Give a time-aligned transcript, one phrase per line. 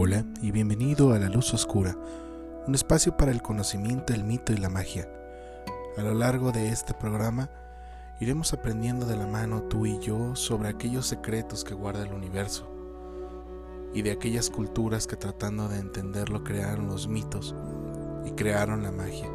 [0.00, 1.96] Hola y bienvenido a La Luz Oscura,
[2.68, 5.08] un espacio para el conocimiento, el mito y la magia.
[5.96, 7.50] A lo largo de este programa
[8.20, 12.70] iremos aprendiendo de la mano tú y yo sobre aquellos secretos que guarda el universo
[13.92, 17.56] y de aquellas culturas que tratando de entenderlo crearon los mitos
[18.24, 19.28] y crearon la magia.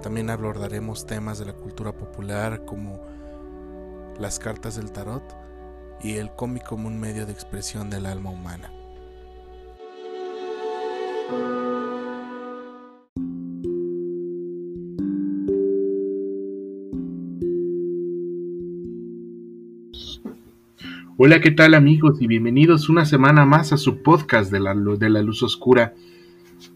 [0.00, 3.00] También abordaremos temas de la cultura popular como
[4.16, 5.24] las cartas del tarot
[6.00, 8.72] y el cómic como un medio de expresión del alma humana.
[21.24, 22.20] Hola, ¿qué tal amigos?
[22.20, 25.94] Y bienvenidos una semana más a su podcast de la, de la Luz Oscura,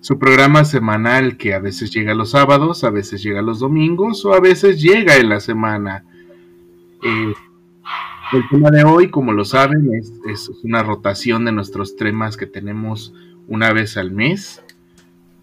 [0.00, 4.34] su programa semanal que a veces llega los sábados, a veces llega los domingos o
[4.34, 6.04] a veces llega en la semana.
[7.02, 7.34] Eh,
[8.34, 9.90] el tema de hoy, como lo saben,
[10.28, 13.12] es, una rotación de nuestros temas que tenemos
[13.48, 14.62] una vez al mes.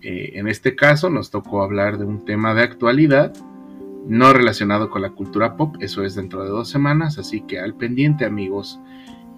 [0.02, 3.34] Eh, en este caso nos tocó hablar de un tema de actualidad
[4.08, 7.76] no relacionado con la cultura pop, eso es dentro de dos semanas, así que al
[7.76, 8.80] pendiente amigos.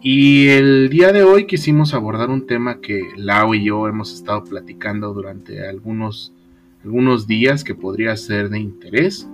[0.01, 4.43] Y el día de hoy quisimos abordar un tema que Lau y yo hemos estado
[4.43, 6.33] platicando durante algunos,
[6.83, 9.27] algunos días que podría ser de interés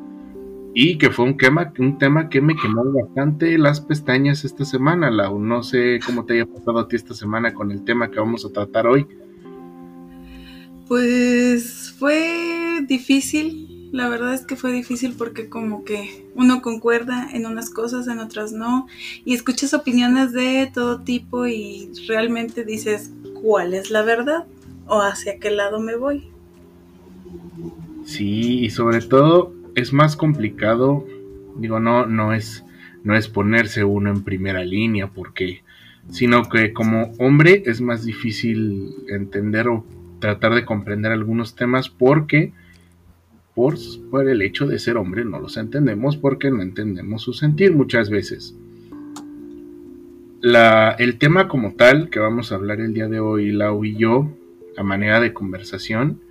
[0.74, 5.12] y que fue un, tema, un tema que me quemó bastante las pestañas esta semana,
[5.12, 5.40] Lau.
[5.40, 8.46] No sé cómo te haya pasado a ti esta semana con el tema que vamos
[8.46, 9.06] a tratar hoy.
[10.88, 17.46] Pues fue difícil la verdad es que fue difícil porque como que uno concuerda en
[17.46, 18.88] unas cosas, en otras no,
[19.26, 24.46] y escuchas opiniones de todo tipo y realmente dices, ¿cuál es la verdad?
[24.88, 26.30] ¿O hacia qué lado me voy?
[28.06, 31.06] Sí, y sobre todo es más complicado,
[31.58, 32.64] digo, no, no es,
[33.04, 35.64] no es ponerse uno en primera línea, porque,
[36.10, 39.86] sino que como hombre es más difícil entender o
[40.20, 42.54] tratar de comprender algunos temas porque
[44.10, 48.10] por, el hecho de ser hombre no los entendemos porque no entendemos su sentir muchas
[48.10, 48.58] veces.
[50.42, 53.96] La, el tema como tal que vamos a hablar el día de hoy, Lau y
[53.96, 54.36] yo,
[54.78, 56.22] a manera de conversación,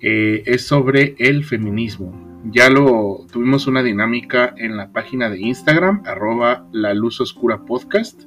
[0.00, 2.40] eh, es sobre el feminismo.
[2.50, 8.22] Ya lo tuvimos una dinámica en la página de Instagram, arroba la luz oscura podcast,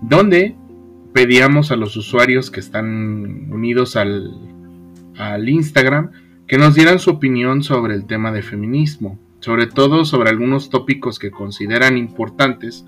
[0.00, 0.54] donde
[1.12, 4.32] pedíamos a los usuarios que están unidos al,
[5.16, 6.12] al Instagram
[6.46, 11.18] que nos dieran su opinión sobre el tema de feminismo, sobre todo sobre algunos tópicos
[11.18, 12.84] que consideran importantes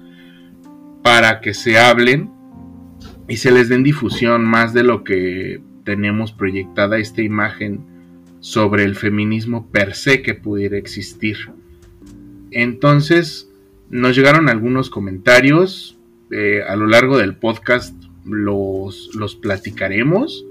[1.02, 2.30] para que se hablen
[3.28, 7.80] y se les den difusión más de lo que tenemos proyectada esta imagen
[8.40, 11.36] sobre el feminismo per se que pudiera existir.
[12.50, 13.50] Entonces
[13.90, 15.98] nos llegaron algunos comentarios,
[16.30, 17.94] eh, a lo largo del podcast
[18.24, 20.44] los, los platicaremos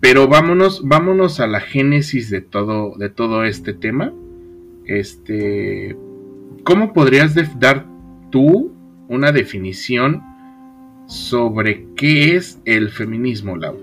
[0.00, 4.12] pero vámonos, vámonos a la génesis de todo, de todo este tema.
[4.84, 5.96] Este,
[6.64, 7.86] ¿cómo podrías dar
[8.30, 8.72] tú
[9.08, 10.22] una definición
[11.06, 13.76] sobre qué es el feminismo, Lau?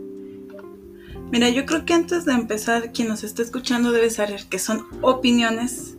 [1.31, 4.85] Mira, yo creo que antes de empezar, quien nos está escuchando debe saber que son
[5.01, 5.97] opiniones.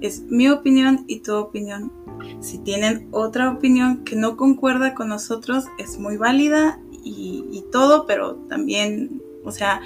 [0.00, 1.92] Es mi opinión y tu opinión.
[2.40, 8.06] Si tienen otra opinión que no concuerda con nosotros, es muy válida y, y todo,
[8.06, 9.80] pero también o sea,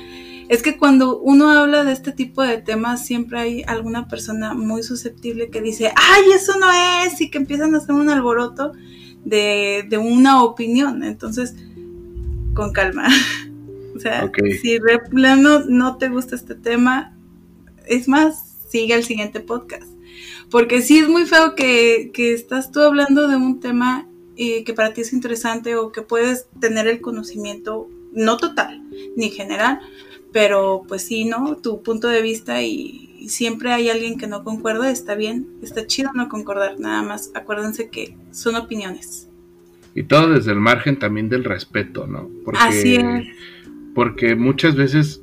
[0.49, 4.83] es que cuando uno habla de este tipo de temas, siempre hay alguna persona muy
[4.83, 8.73] susceptible que dice, ay, eso no es, y que empiezan a hacer un alboroto
[9.25, 11.03] de, una opinión.
[11.03, 11.55] Entonces,
[12.55, 13.09] con calma.
[13.97, 17.17] o sea, si de plano no te gusta este tema,
[17.87, 19.91] es más, sigue el siguiente podcast.
[20.51, 24.75] Porque sí es muy feo que, que estás tú hablando de un tema eh, que
[24.75, 28.83] para ti es interesante o que puedes tener el conocimiento no total
[29.17, 29.81] ni general,
[30.33, 31.57] pero pues sí, ¿no?
[31.57, 36.11] Tu punto de vista y, siempre hay alguien que no concuerda, está bien, está chido
[36.13, 39.31] no concordar, nada más acuérdense que son opiniones.
[39.95, 42.29] Y todo desde el margen también del respeto, ¿no?
[42.45, 43.27] Porque, Así es.
[43.95, 45.23] Porque muchas veces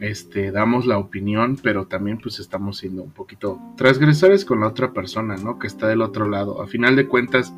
[0.00, 4.92] este, damos la opinión, pero también pues estamos siendo un poquito transgresores con la otra
[4.92, 5.58] persona, ¿no?
[5.58, 6.62] Que está del otro lado.
[6.62, 7.52] A final de cuentas,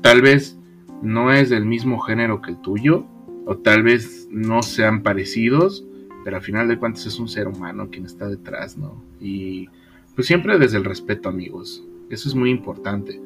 [0.00, 0.56] tal vez
[1.02, 3.06] no es del mismo género que el tuyo,
[3.46, 5.84] o tal vez no sean parecidos,
[6.24, 9.02] pero al final de cuentas es un ser humano quien está detrás, ¿no?
[9.20, 9.68] Y
[10.14, 11.84] pues siempre desde el respeto, amigos.
[12.10, 13.20] Eso es muy importante.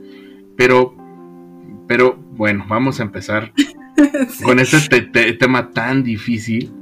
[0.57, 0.95] Pero,
[1.87, 3.53] pero bueno, vamos a empezar
[4.45, 5.01] con este
[5.35, 6.73] tema tan difícil.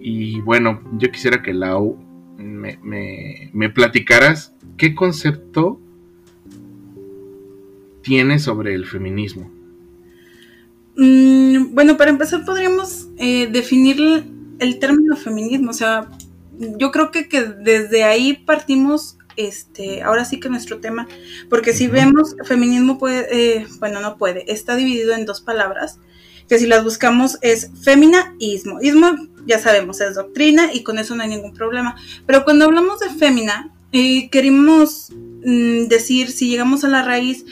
[0.00, 1.96] Y bueno, yo quisiera que Lau
[2.38, 5.80] me, me, me platicaras qué concepto
[8.02, 9.48] tiene sobre el feminismo.
[10.96, 13.98] Mm, bueno, para empezar podríamos eh, definir
[14.58, 16.08] el término feminismo, o sea,
[16.58, 21.08] yo creo que, que desde ahí partimos este, ahora sí que nuestro tema,
[21.48, 25.98] porque si vemos, feminismo puede, eh, bueno, no puede, está dividido en dos palabras,
[26.48, 28.78] que si las buscamos es femina ismo.
[28.82, 29.12] Ismo,
[29.46, 31.96] ya sabemos, es doctrina y con eso no hay ningún problema.
[32.26, 35.10] Pero cuando hablamos de fémina, eh, queremos
[35.44, 37.46] mm, decir, si llegamos a la raíz,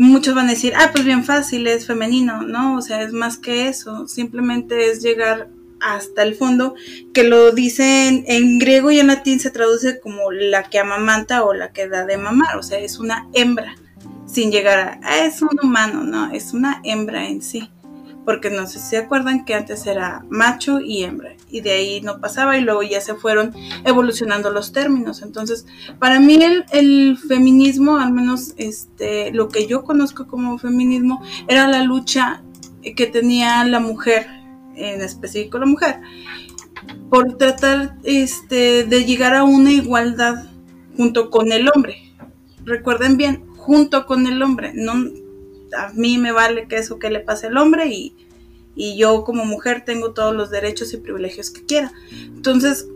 [0.00, 2.76] muchos van a decir, ah, pues bien fácil, es femenino, ¿no?
[2.76, 5.48] O sea, es más que eso, simplemente es llegar
[5.80, 6.74] hasta el fondo,
[7.12, 11.54] que lo dicen en griego y en latín se traduce como la que amamanta o
[11.54, 13.76] la que da de mamar, o sea, es una hembra,
[14.26, 17.70] sin llegar a, ah, es un humano, no, es una hembra en sí,
[18.24, 22.00] porque no sé si se acuerdan que antes era macho y hembra, y de ahí
[22.00, 23.52] no pasaba y luego ya se fueron
[23.84, 25.66] evolucionando los términos, entonces,
[25.98, 31.66] para mí el, el feminismo, al menos este, lo que yo conozco como feminismo, era
[31.66, 32.42] la lucha
[32.96, 34.26] que tenía la mujer
[34.74, 36.00] en específico la mujer,
[37.10, 40.46] por tratar este, de llegar a una igualdad
[40.96, 42.12] junto con el hombre.
[42.64, 44.72] Recuerden bien, junto con el hombre.
[44.74, 44.92] No,
[45.76, 48.14] a mí me vale que eso que le pase al hombre y,
[48.74, 51.92] y yo como mujer tengo todos los derechos y privilegios que quiera.
[52.10, 52.86] Entonces,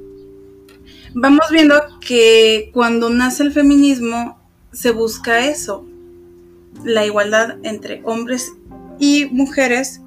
[1.15, 4.38] vamos viendo que cuando nace el feminismo
[4.73, 5.87] se busca eso,
[6.85, 8.53] la igualdad entre hombres
[8.99, 10.00] y mujeres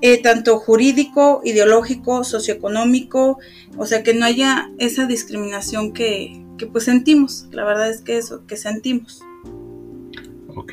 [0.00, 3.38] eh, tanto jurídico, ideológico, socioeconómico,
[3.76, 6.40] o sea, que no haya esa discriminación que,
[6.72, 9.20] pues sentimos, la verdad es que eso, que sentimos.
[10.54, 10.72] Ok.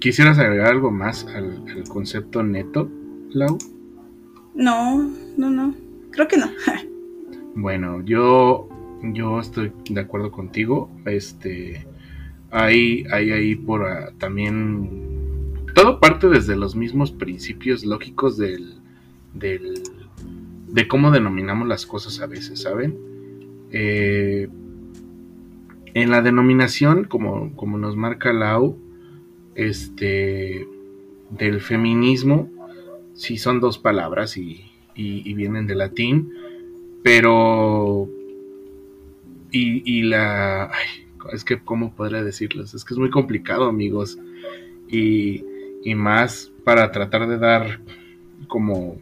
[0.00, 2.90] ¿Quisieras agregar algo más al, concepto neto,
[3.30, 3.58] Lau?
[4.54, 5.74] No, no, no,
[6.10, 6.46] creo que no.
[7.54, 8.68] bueno, yo,
[9.02, 11.86] yo estoy de acuerdo contigo, este,
[12.50, 15.06] hay, hay ahí por ah, también
[15.74, 18.74] todo parte desde los mismos principios lógicos del,
[19.34, 19.82] del,
[20.68, 22.98] de cómo denominamos las cosas a veces, ¿saben?
[23.70, 24.48] Eh,
[25.94, 28.78] en la denominación, como, como nos marca Lau,
[29.56, 30.66] este,
[31.30, 32.50] del feminismo,
[33.14, 36.32] sí son dos palabras y, y, vienen de latín,
[37.02, 38.08] pero...
[39.50, 40.70] Y, y la...
[41.32, 42.74] es que, ¿cómo podría decirles?
[42.74, 44.18] Es que es muy complicado, amigos.
[44.88, 45.44] Y
[45.86, 47.78] y más para tratar de dar
[48.48, 48.96] como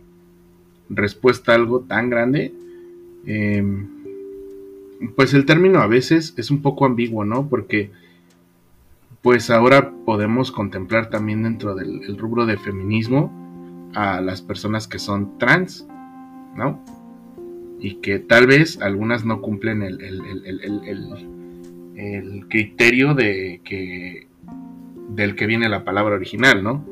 [0.91, 2.53] respuesta a algo tan grande,
[3.25, 3.89] em,
[5.17, 7.49] pues el término a veces es un poco ambiguo, ¿no?
[7.49, 7.91] Porque
[9.25, 13.33] pues ahora podemos contemplar también dentro del rubro de feminismo
[13.95, 15.89] a las personas que son trans,
[16.55, 16.85] ¿no?
[17.81, 19.99] Y que tal vez algunas no cumplen el,
[21.97, 24.29] el criterio de que
[25.09, 26.85] del que viene la palabra original, ¿no?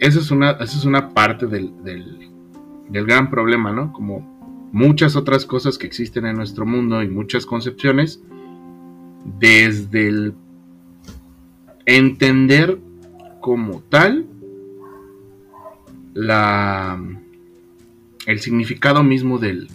[0.00, 3.92] Esa es una, es una parte del, del, gran problema, ¿no?
[3.92, 8.22] Como muchas otras cosas que existen en nuestro mundo y muchas concepciones,
[9.40, 10.34] desde el
[11.88, 12.78] entender
[13.40, 14.26] como tal
[16.12, 17.02] la,
[18.26, 19.68] el significado mismo del,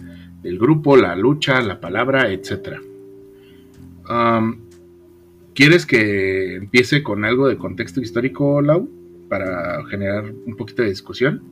[0.44, 2.78] grupo, la lucha, la palabra, etc.
[5.54, 8.88] ¿Quieres que empiece con algo de contexto histórico, Lau,
[9.28, 11.42] para generar un poquito de discusión?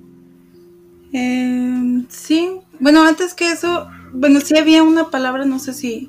[1.13, 6.09] Em, sí, bueno, antes que eso, bueno, sí había una palabra, no sé si,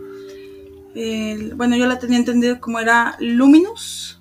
[1.55, 4.19] bueno, yo la tenía entendido como era luminous,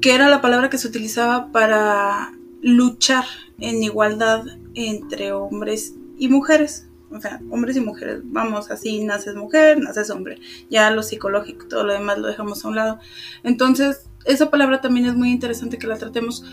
[0.00, 3.24] que era la palabra que se utilizaba para luchar
[3.58, 9.78] en igualdad entre hombres y mujeres o sea, hombres y mujeres, vamos, así naces mujer,
[9.78, 10.38] naces hombre,
[10.70, 12.98] ya lo psicológico, todo lo demás lo dejamos a un lado.
[13.42, 16.44] Entonces, esa palabra también es muy interesante que la tratemos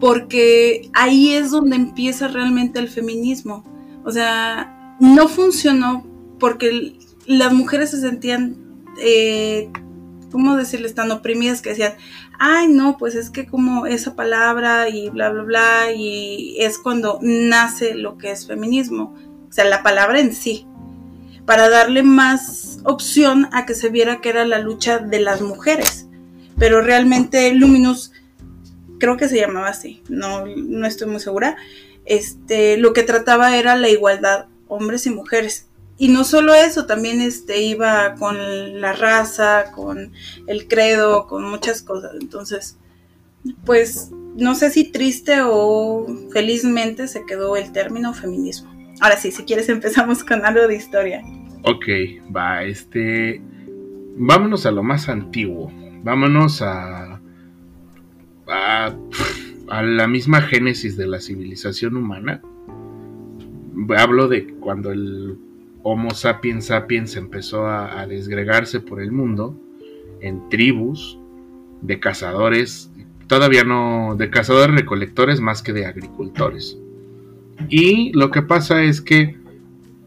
[0.00, 3.64] porque ahí es donde empieza realmente el feminismo.
[4.04, 6.04] O sea, no funcionó
[6.40, 8.56] porque las mujeres se sentían,
[9.00, 9.70] eh,
[10.32, 11.94] ¿cómo decirles?, tan oprimidas que decían,
[12.38, 17.20] ay, no, pues es que como esa palabra y bla, bla, bla, y es cuando
[17.22, 19.14] nace lo que es feminismo
[19.52, 20.66] o sea, la palabra en sí,
[21.44, 26.06] para darle más opción a que se viera que era la lucha de las mujeres.
[26.58, 28.12] Pero realmente Luminous,
[28.98, 31.56] creo que se llamaba así, no, no estoy muy segura,
[32.06, 35.68] este, lo que trataba era la igualdad hombres y mujeres.
[36.02, 38.36] Y no solo eso, también este, iba con
[38.80, 40.10] la raza, con
[40.48, 42.16] el credo, con muchas cosas.
[42.20, 42.76] Entonces,
[43.64, 48.74] pues no sé si triste o felizmente se quedó el término feminismo.
[49.00, 51.22] Ahora sí, si quieres empezamos con algo de historia.
[51.62, 51.86] Ok,
[52.36, 53.40] va, este...
[54.16, 55.70] Vámonos a lo más antiguo.
[56.02, 57.20] Vámonos a...
[58.48, 58.92] A,
[59.68, 62.42] a la misma génesis de la civilización humana.
[63.96, 65.38] Hablo de cuando el
[65.82, 69.58] Homo sapiens sapiens empezó a, desgregarse por el mundo
[70.20, 71.18] en tribus
[71.80, 72.90] de cazadores,
[73.26, 76.78] todavía no, de cazadores recolectores más que de agricultores.
[77.68, 79.36] Y lo que pasa es que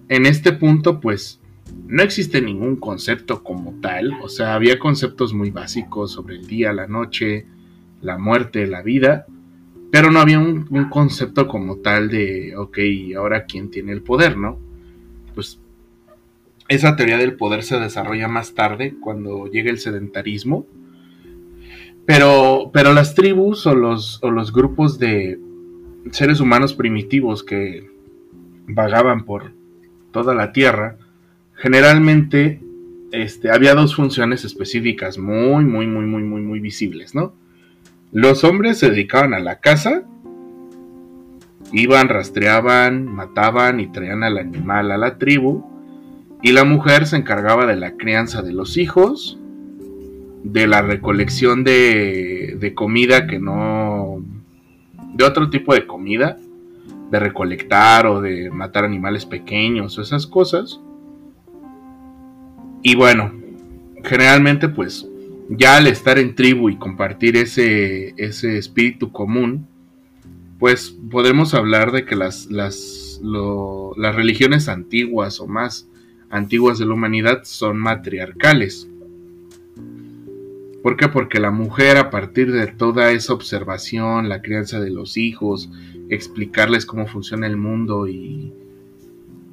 [0.07, 1.41] en este punto pues
[1.87, 6.73] no existe ningún concepto como tal, o sea, había conceptos muy básicos sobre el día,
[6.73, 7.45] la noche,
[8.01, 9.25] la muerte, la vida,
[9.91, 12.77] pero no había un, concepto como tal de, ok,
[13.17, 14.59] ahora quién tiene el poder, ¿no?
[16.67, 20.65] Esa teoría del poder se desarrolla más tarde, cuando llega el sedentarismo,
[22.05, 25.39] pero, pero las tribus o los, o los grupos de
[26.11, 27.89] seres humanos primitivos que
[28.67, 29.53] vagaban por
[30.11, 30.97] toda la Tierra,
[31.55, 32.61] generalmente
[33.11, 37.33] este, había dos funciones específicas muy, muy, muy, muy, muy, muy visibles, ¿no?
[38.11, 40.03] Los hombres se dedicaban a la caza,
[41.71, 45.74] iban, rastreaban, mataban y traían al animal a la tribu,
[46.45, 49.39] y la mujer se encargaba de la crianza de los hijos,
[50.43, 54.23] de la recolección de, comida que no...
[55.15, 56.37] de otro tipo de comida,
[57.09, 60.79] de recolectar o de matar animales pequeños o esas cosas.
[62.83, 63.31] Y bueno,
[64.03, 65.09] generalmente pues
[65.49, 69.67] ya al estar en tribu y compartir ese, ese espíritu común,
[70.59, 73.19] pues podemos hablar de que las, las,
[73.97, 75.87] las religiones antiguas o más
[76.29, 78.87] antiguas de la humanidad son matriarcales.
[80.83, 81.07] ¿Por qué?
[81.07, 85.69] Porque la mujer a partir de toda esa observación, la crianza de los hijos,
[86.09, 88.53] explicarles cómo funciona el mundo y,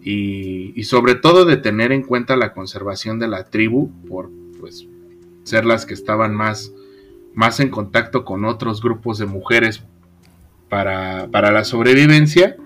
[0.04, 4.86] y, sobre todo de tener en cuenta la conservación de la tribu por pues
[5.44, 6.72] ser las que estaban más,
[7.34, 9.82] más en contacto con otros grupos de mujeres
[10.68, 12.56] para, la sobrevivencia,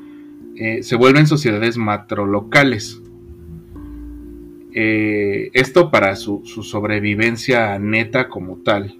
[0.57, 3.01] eh, se vuelven sociedades matrolocales.
[4.78, 8.95] Eh, esto para su, sobrevivencia neta como tal.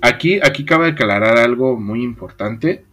[0.00, 2.86] Aquí, aquí cabe aclarar algo muy importante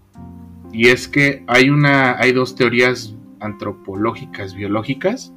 [0.74, 5.32] y es que hay, una, hay dos teorías antropológicas biológicas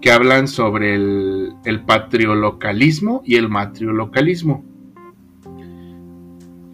[0.00, 4.64] que hablan sobre el, el patriolocalismo y el matriolocalismo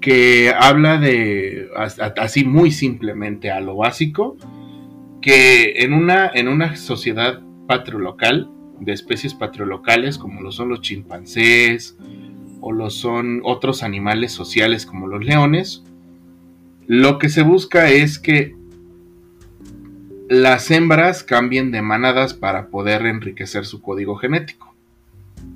[0.02, 1.70] que habla de
[2.18, 4.36] así muy simplemente a lo básico
[5.22, 11.96] que en una, en una sociedad patriolocal, de especies patriolocales como lo son los chimpancés
[12.60, 15.84] o lo son otros animales sociales como los leones,
[16.88, 18.56] lo que se busca es que
[20.28, 24.74] las hembras cambien de manadas para poder enriquecer su código genético.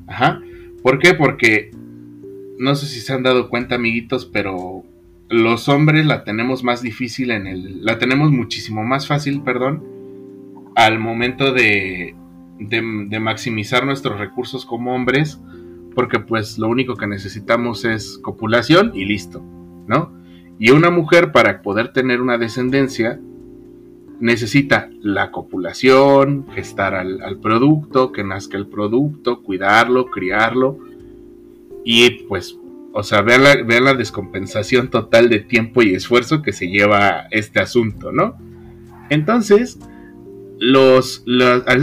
[0.07, 0.41] Ajá.
[0.83, 1.15] ¿Por qué?
[1.15, 1.71] Porque
[2.59, 4.85] no sé si se han dado cuenta, amiguitos, pero
[5.29, 7.85] los hombres la tenemos más difícil en el.
[7.85, 9.83] La tenemos muchísimo más fácil, perdón,
[10.75, 12.15] al momento de,
[12.59, 15.41] de, maximizar nuestros recursos como hombres,
[15.95, 19.43] porque pues lo único que necesitamos es copulación y listo,
[19.87, 20.13] ¿no?
[20.59, 23.19] Y una mujer para poder tener una descendencia
[24.21, 30.79] necesita la copulación, gestar al, producto, que nazca el producto, cuidarlo, criarlo
[31.85, 32.57] y pues,
[32.93, 37.59] o sea, la, vean la descompensación total de tiempo y esfuerzo que se lleva este
[37.59, 38.37] asunto, ¿no?
[39.11, 39.81] Entonces,
[40.65, 41.25] los,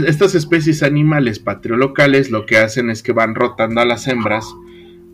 [0.06, 4.46] estas especies animales patriolocales lo que hacen es que van rotando a las hembras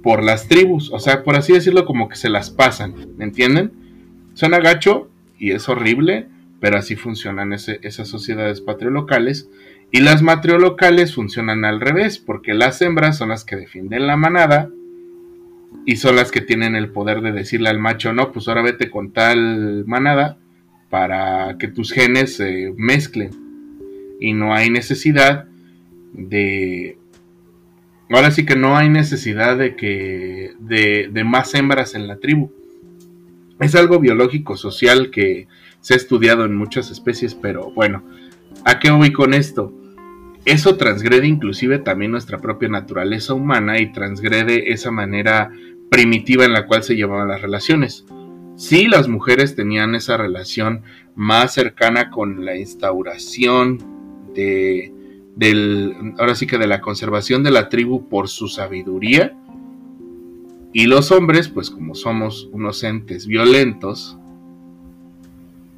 [0.04, 3.72] por las tribus, o sea, por así decirlo, como que se las pasan, ¿me entienden?
[4.34, 6.28] Suena gacho y es horrible,
[6.60, 9.50] pero así funcionan esas sociedades patriolocales.
[9.90, 14.70] Y las matriolocales funcionan al revés, porque las hembras son las que defienden la manada
[15.84, 18.90] y son las que tienen el poder de decirle al macho, no, pues ahora vete
[18.90, 20.38] con tal manada
[20.88, 23.45] para que tus genes se mezclen
[24.20, 25.46] y no hay necesidad
[26.12, 26.98] de
[28.10, 32.50] ahora sí que no hay necesidad de que de, más hembras en la tribu.
[33.58, 35.48] Es algo biológico social que
[35.80, 38.04] se ha estudiado en muchas especies pero bueno
[38.64, 39.72] a qué voy con esto
[40.46, 45.50] eso transgrede inclusive también nuestra propia naturaleza humana y transgrede esa manera
[45.90, 48.04] primitiva en la cual se llevaban las relaciones.
[48.56, 50.82] Sí las mujeres tenían esa relación
[51.16, 53.95] más cercana con la instauración
[54.36, 59.36] del, ahora sí que de la conservación de la tribu por su sabiduría.
[60.72, 64.18] Y los hombres, pues como somos unos entes violentos,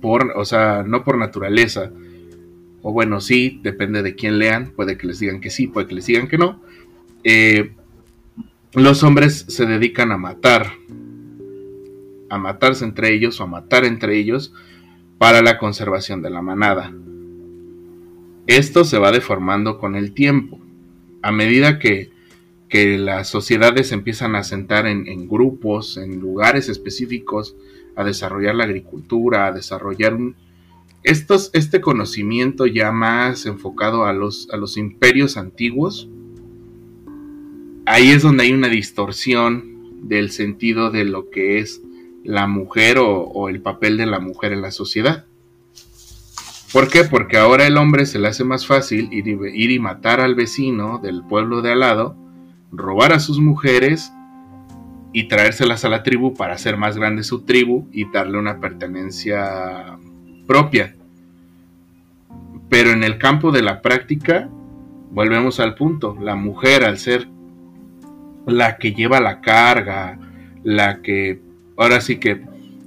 [0.00, 1.93] por, o sea, no por naturaleza,
[2.83, 5.95] o bueno, sí, depende de quién lean, puede que les digan que sí, puede que
[5.95, 6.61] les digan que no.
[7.23, 7.73] Eh,
[8.75, 10.73] los hombres se dedican a matar.
[12.31, 14.53] a matarse entre ellos o a matar entre ellos
[15.17, 16.93] para la conservación de la manada.
[18.49, 20.59] Esto se va deformando con el tiempo.
[21.23, 22.11] A medida que,
[22.71, 27.57] las sociedades empiezan a sentar en, grupos, en lugares específicos,
[27.95, 30.19] a desarrollar la agricultura, a desarrollar
[31.02, 36.09] estos, este conocimiento ya más enfocado a los, a los imperios antiguos,
[37.87, 41.83] ahí es donde hay una distorsión del sentido de lo que es
[42.25, 45.26] la mujer o, el papel de la mujer en la sociedad.
[46.73, 47.05] ¿Por qué?
[47.05, 49.27] Porque ahora el hombre se le hace más fácil ir
[49.71, 52.17] y, matar al vecino del pueblo de al lado,
[52.71, 54.13] robar a sus mujeres
[55.15, 59.99] y traérselas a la tribu para hacer más grande su tribu y darle una pertenencia
[60.47, 60.95] propia.
[62.69, 64.51] Pero en el campo de la práctica,
[65.11, 67.29] volvemos al punto, la mujer al ser
[68.47, 70.19] la que lleva la carga,
[70.65, 71.41] la que
[71.79, 72.43] ahora sí que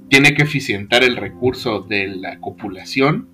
[0.08, 3.31] tiene que eficientar el recurso de la copulación,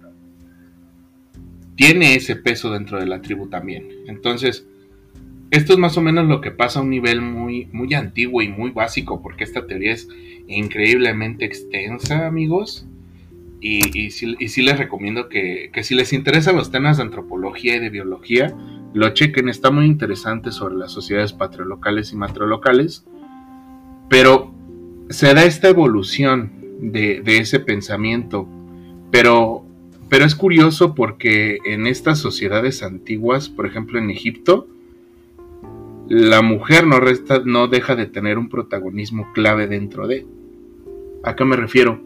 [1.78, 3.88] tiene ese peso dentro de la tribu también.
[4.08, 4.66] Entonces,
[5.50, 8.48] esto es más o menos lo que pasa a un nivel muy, muy antiguo y
[8.48, 10.08] muy básico, porque esta teoría es
[10.48, 12.84] increíblemente extensa, amigos.
[13.60, 17.78] Y, y, sí, les recomiendo que, que si les interesan los temas de antropología y
[17.78, 18.54] de biología,
[18.92, 23.06] lo chequen, está muy interesante sobre las sociedades patriolocales y matrolocales,
[24.08, 24.52] pero
[25.10, 28.48] se da esta evolución de, ese pensamiento,
[29.12, 29.64] pero,
[30.08, 34.66] pero es curioso porque en estas sociedades antiguas, por ejemplo en Egipto,
[36.08, 40.26] la mujer no, resta, no deja de tener un protagonismo clave dentro de.
[41.22, 42.00] ¿A qué me refiero?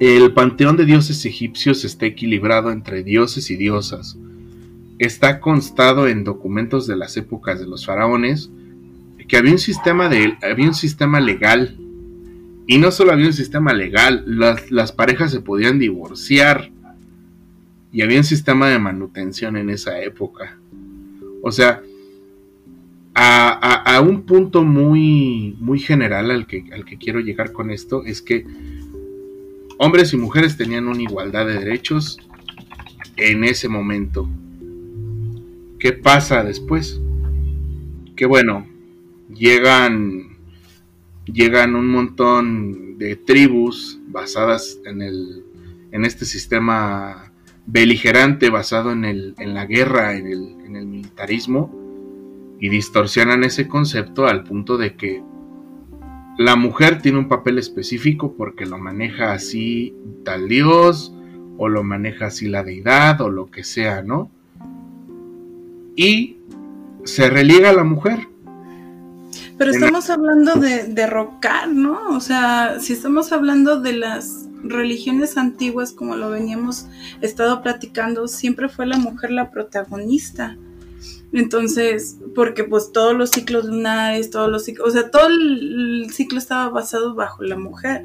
[0.00, 4.18] El panteón de dioses egipcios está equilibrado entre dioses y diosas
[4.98, 8.50] está constado en documentos de las épocas de los faraones
[9.28, 11.76] que había un sistema de había un sistema legal
[12.68, 16.70] y no solo había un sistema legal las, parejas se podían divorciar.
[17.90, 20.58] Y había un sistema de manutención en esa época.
[21.42, 21.82] O sea
[23.14, 28.22] a, un punto muy muy general al que, al que quiero llegar con esto es
[28.22, 28.46] que
[29.78, 32.18] hombres y mujeres tenían una igualdad de derechos
[33.16, 34.28] en ese momento.
[35.78, 37.00] ¿Qué pasa después?
[38.14, 38.66] Que bueno,
[39.34, 40.27] llegan,
[41.32, 45.44] llegan un montón de tribus basadas en, el,
[45.92, 47.32] en este sistema
[47.66, 51.74] beligerante basado en, el, en la guerra, en el, en el militarismo,
[52.60, 55.22] y distorsionan ese concepto al punto de que
[56.38, 61.14] la mujer tiene un papel específico porque lo maneja así tal dios,
[61.56, 64.30] o lo maneja así la deidad, o lo que sea, ¿no?
[65.98, 66.36] y
[67.02, 68.28] se reliega a la mujer.
[69.58, 72.16] Pero estamos hablando de derrocar, ¿no?
[72.16, 76.86] O sea, si estamos hablando de las religiones antiguas, como lo veníamos
[77.20, 80.56] estado platicando, siempre fue la mujer la protagonista.
[81.32, 86.38] Entonces, porque pues todos los ciclos lunares, todos los ciclos, o sea, todo el ciclo
[86.38, 88.04] estaba basado bajo la mujer.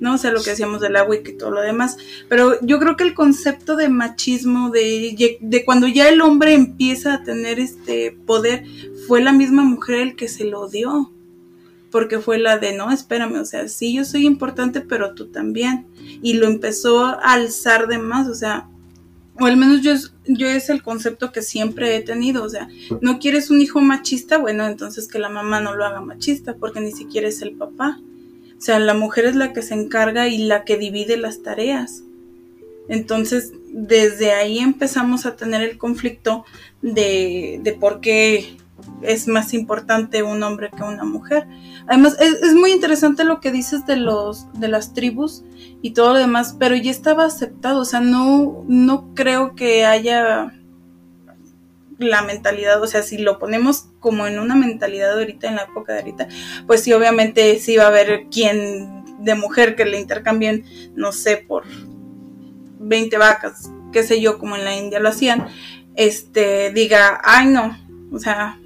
[0.00, 0.14] ¿no?
[0.14, 1.96] O sea, lo que hacíamos del agua y todo lo demás.
[2.28, 7.14] Pero yo creo que el concepto de machismo, de, de cuando ya el hombre empieza
[7.14, 8.64] a tener este poder,
[9.06, 11.10] fue la misma mujer el que se lo dio.
[11.90, 15.86] Porque fue la de, no, espérame, o sea, sí, yo soy importante, pero tú también.
[16.22, 18.68] Y lo empezó a alzar de más, o sea,
[19.40, 22.68] o al menos yo, es el concepto que siempre he tenido, o sea,
[23.00, 26.80] no quieres un hijo machista, bueno, entonces que la mamá no lo haga machista, porque
[26.80, 28.00] ni siquiera es el papá.
[28.56, 32.04] O sea, la mujer es la que se encarga y la que divide las tareas.
[32.88, 36.44] Entonces, desde ahí empezamos a tener el conflicto
[36.80, 38.56] de, de por qué
[39.04, 41.46] es más importante un hombre que una mujer.
[41.86, 45.44] Además, es, es, muy interesante lo que dices de los de las tribus
[45.82, 50.52] y todo lo demás, pero ya estaba aceptado, o sea, no, no creo que haya
[51.98, 55.92] la mentalidad, o sea, si lo ponemos como en una mentalidad ahorita, en la época
[55.92, 56.28] de ahorita,
[56.66, 60.64] pues sí, obviamente sí va a haber quien de mujer que le intercambien,
[60.94, 61.64] no sé, por
[62.78, 65.46] 20 vacas, qué sé yo, como en la India lo hacían,
[65.94, 67.78] este, diga, ay no,
[68.12, 68.58] o sea,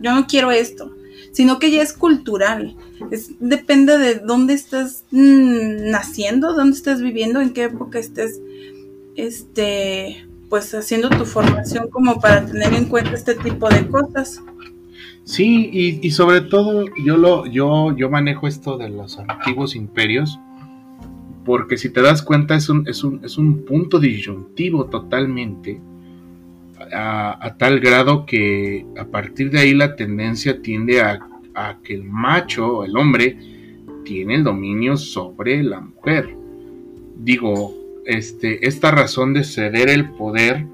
[0.00, 0.94] yo no quiero esto,
[1.32, 2.76] sino que ya es cultural,
[3.10, 8.40] es, depende de dónde estás mm, naciendo, dónde estás viviendo, en qué época estés,
[9.16, 14.42] este, pues haciendo tu formación como para tener en cuenta este tipo de cosas.
[15.24, 15.70] Sí,
[16.02, 20.40] y, sobre todo yo lo, yo, yo manejo esto de los antiguos imperios,
[21.44, 25.80] porque si te das cuenta es un, es un, es un punto disyuntivo totalmente,
[26.92, 31.20] a, tal grado que a partir de ahí la tendencia tiende a,
[31.54, 33.36] a que el macho, el hombre,
[34.04, 36.34] tiene el dominio sobre la mujer.
[37.16, 37.74] Digo,
[38.06, 40.66] este, esta razón de ceder el poder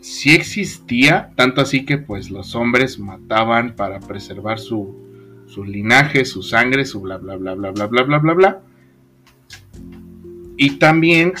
[0.00, 4.94] sí existía, tanto así que pues los hombres mataban para preservar su,
[5.46, 8.62] su linaje, su sangre, su bla bla bla bla bla bla bla bla bla.
[10.56, 11.32] Y también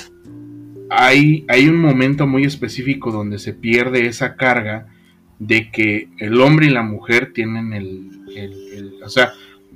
[0.96, 4.86] hay, un momento muy específico donde se pierde esa carga
[5.38, 9.32] de que el hombre y la mujer tienen el, el, o sea,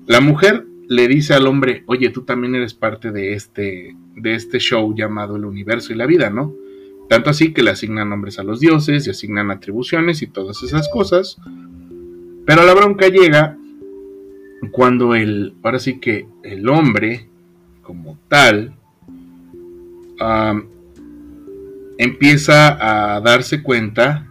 [0.06, 4.58] la mujer le dice al hombre, oye, tú también eres parte de este, de este
[4.58, 6.54] show llamado el universo y la vida, ¿no?
[7.08, 10.88] Tanto así que le asignan nombres a los dioses y asignan atribuciones y todas esas
[10.88, 11.38] cosas.
[12.46, 13.56] Pero la bronca llega
[14.72, 17.28] cuando el, ahora sí que el hombre
[17.82, 18.74] como tal,
[21.98, 24.28] empieza a darse cuenta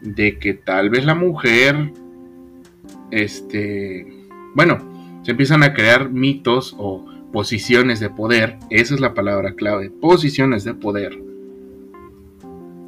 [0.00, 1.92] de que tal vez la mujer,
[3.10, 4.06] este,
[4.54, 9.90] bueno, se empiezan a crear mitos o posiciones de poder, esa es la palabra clave,
[9.90, 11.20] posiciones de poder,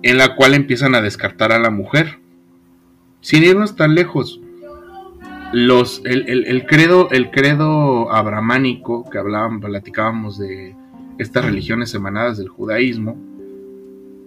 [0.02, 2.20] en la cual empiezan a descartar a la mujer.
[3.20, 4.40] Sin irnos tan lejos,
[5.52, 10.74] los, el, credo, el credo abramánico que hablábamos, platicábamos de
[11.18, 13.16] estas religiones emanadas del judaísmo,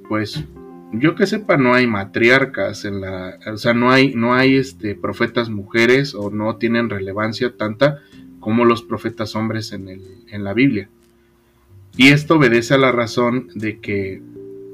[0.08, 0.44] pues
[0.92, 4.96] yo que sepa no hay matriarcas en la, o sea, no hay, no hay este
[4.96, 8.00] profetas mujeres o no tienen relevancia tanta
[8.40, 10.90] como los profetas hombres en, el, en la Biblia.
[11.98, 14.22] Y esto obedece a la razón de que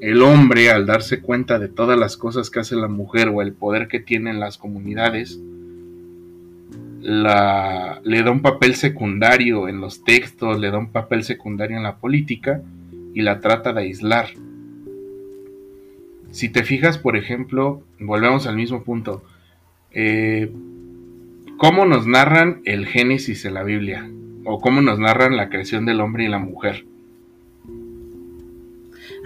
[0.00, 3.52] el hombre, al darse cuenta de todas las cosas que hace la mujer o el
[3.52, 5.40] poder que tiene en las comunidades,
[7.00, 11.96] le da un papel secundario en los textos, le da un papel secundario en la
[11.96, 12.62] política
[13.14, 14.26] y la trata de aislar.
[16.32, 19.22] Si te fijas, por ejemplo, volvemos al mismo punto.
[19.92, 20.50] Eh,
[21.58, 24.10] cómo nos narran el Génesis en la Biblia
[24.44, 26.86] o cómo nos narran la creación del hombre y la mujer.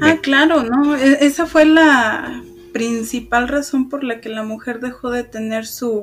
[0.00, 0.96] Ah, claro, ¿no?
[0.96, 2.42] E, esa fue la
[2.72, 6.02] principal razón por la que la mujer dejó de tener su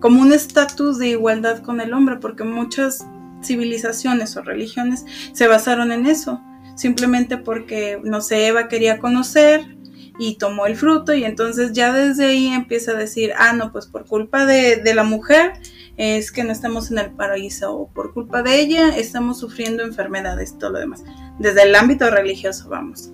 [0.00, 3.06] como un estatus de igualdad con el hombre, porque muchas
[3.42, 6.40] civilizaciones o religiones se basaron en eso,
[6.76, 9.76] simplemente porque, no sé, Eva quería conocer,
[10.18, 13.86] y tomó el fruto y entonces ya desde ahí empieza a decir, ah, no, pues
[13.86, 15.54] por culpa de, la mujer
[15.96, 20.58] es que no estamos en el paraíso o por culpa de ella estamos sufriendo enfermedades,
[20.58, 21.04] todo lo demás.
[21.38, 23.10] Desde el ámbito religioso, vamos.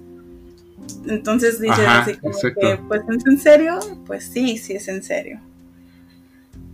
[1.06, 3.78] Entonces dices así como que, pues ¿es en serio?
[4.06, 5.40] Pues sí, sí es en serio.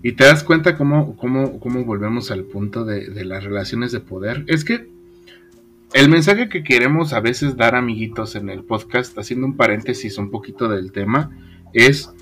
[0.03, 4.01] Y te das cuenta cómo, cómo, cómo volvemos al punto de, de las relaciones de
[4.01, 4.45] poder.
[4.49, 4.94] Es que
[5.95, 10.29] el mensaje que queremos a veces dar, amiguitos, en el podcast, haciendo un paréntesis un
[10.29, 11.31] poquito del tema,
[11.73, 12.13] es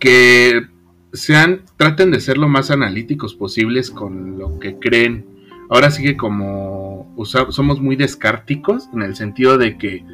[0.00, 0.66] que
[1.12, 5.24] sean, traten de ser lo más analíticos posibles con lo que creen.
[5.68, 10.04] Ahora sí que como somos muy descárticos en el sentido de que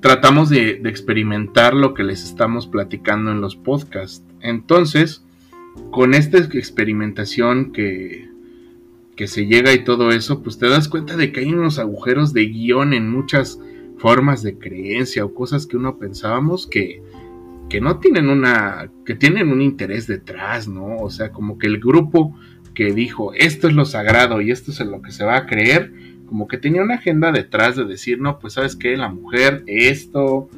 [0.00, 4.24] tratamos de, de experimentar lo que les estamos platicando en los podcasts.
[4.42, 5.24] Entonces,
[5.90, 8.31] con esta experimentación que,
[9.16, 12.32] que se llega y todo eso, pues te das cuenta de que hay unos agujeros
[12.32, 13.60] de guion en muchas
[13.98, 17.02] formas de creencia o cosas que uno pensábamos que,
[17.68, 20.96] que no tienen una, que tienen un interés detrás, ¿no?
[20.96, 22.36] O sea, como que el grupo
[22.74, 25.92] que dijo esto es lo sagrado y esto es lo que se va a creer,
[26.26, 30.48] como que tenía una agenda detrás de decir, no, pues sabes que la mujer esto,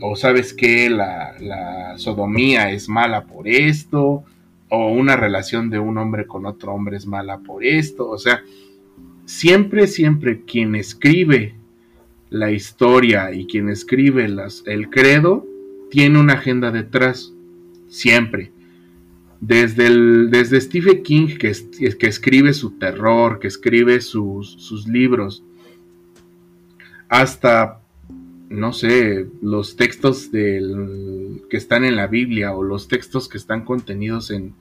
[0.00, 4.24] o sabes que la sodomía es mala por esto,
[4.70, 8.42] o una relación de un hombre con otro hombre es mala por esto, o sea,
[9.26, 11.54] siempre, siempre quien escribe
[12.30, 15.46] la historia y quien escribe las, el credo
[15.90, 17.34] tiene una agenda detrás,
[17.88, 18.52] siempre.
[19.40, 21.52] Desde, el, desde Stephen King, que,
[21.98, 25.42] que escribe su terror, que escribe sus, sus libros,
[27.08, 27.79] hasta,
[28.50, 34.32] no sé, los textos que están en la Biblia o los textos que están contenidos
[34.32, 34.54] en,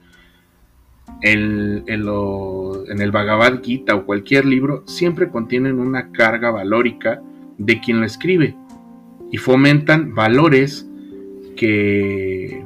[1.21, 7.21] en, en el Bhagavad Gita o cualquier libro, siempre contienen una carga valórica
[7.57, 8.55] de quien lo escribe
[9.31, 10.87] y fomentan valores
[11.57, 12.63] que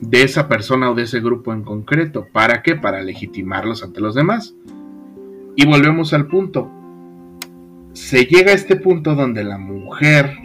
[0.00, 2.26] de esa persona o de ese grupo en concreto.
[2.30, 2.76] ¿Para qué?
[2.76, 4.54] Para legitimarlos ante los demás.
[5.56, 6.70] Y volvemos al punto.
[7.96, 10.36] Se llega a este punto donde la mujer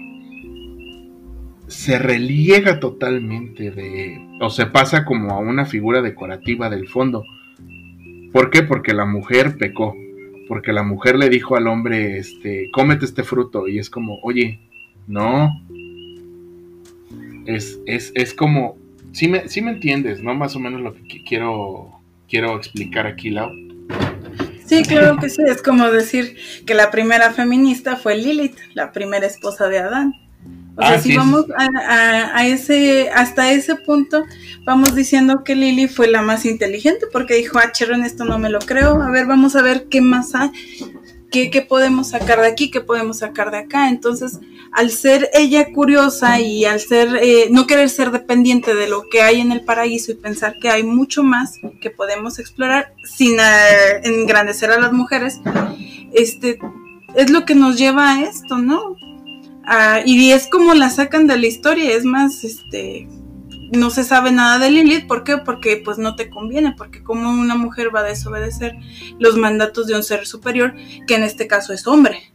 [1.67, 7.25] se reliega totalmente de, o se pasa como a una figura decorativa del fondo.
[8.31, 8.63] ¿Por qué?
[8.63, 9.93] Porque la mujer pecó,
[10.47, 14.61] porque la mujer le dijo al hombre, este, cómete este fruto, y es como, oye,
[15.07, 15.49] no,
[17.45, 18.77] es, es, es como,
[19.11, 20.33] si me, me entiendes, ¿no?
[20.35, 23.51] Más o menos lo que quiero, quiero explicar aquí, Lau.
[24.71, 25.41] Sí, claro que sí.
[25.45, 30.13] Es como decir que la primera feminista fue Lilith, la primera esposa de Adán.
[30.77, 34.23] O sea, ah, si vamos a, ese, hasta ese punto,
[34.63, 38.49] vamos diciendo que Lili fue la más inteligente porque dijo, ah, en esto no me
[38.49, 40.51] lo creo, a ver, vamos a ver qué más hay,
[41.29, 43.89] qué, podemos sacar de aquí, qué podemos sacar de acá.
[43.89, 44.39] Entonces,
[44.71, 49.21] al ser ella curiosa y al ser, eh, no querer ser dependiente de lo que
[49.21, 54.01] hay en el paraíso y pensar que hay mucho más que podemos explorar sin eh,
[54.03, 55.41] engrandecer a las mujeres,
[56.13, 56.59] este,
[57.15, 58.95] es lo que nos lleva a esto, ¿no?
[60.05, 63.07] Y es como la sacan de la historia, es más, este,
[63.71, 65.37] no se sabe nada de Lilith, ¿por qué?
[65.37, 68.75] Porque pues no te conviene, porque como una mujer va a desobedecer
[69.19, 70.75] los mandatos de un ser superior,
[71.07, 72.33] que en este caso es hombre.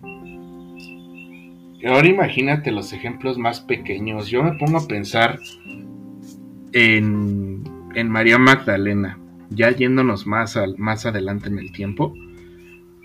[1.87, 4.29] Ahora imagínate los ejemplos más pequeños.
[4.29, 5.38] Yo me pongo a pensar
[6.72, 7.62] en,
[7.94, 9.18] en María Magdalena,
[9.51, 12.14] ya yéndonos más, más adelante en el tiempo.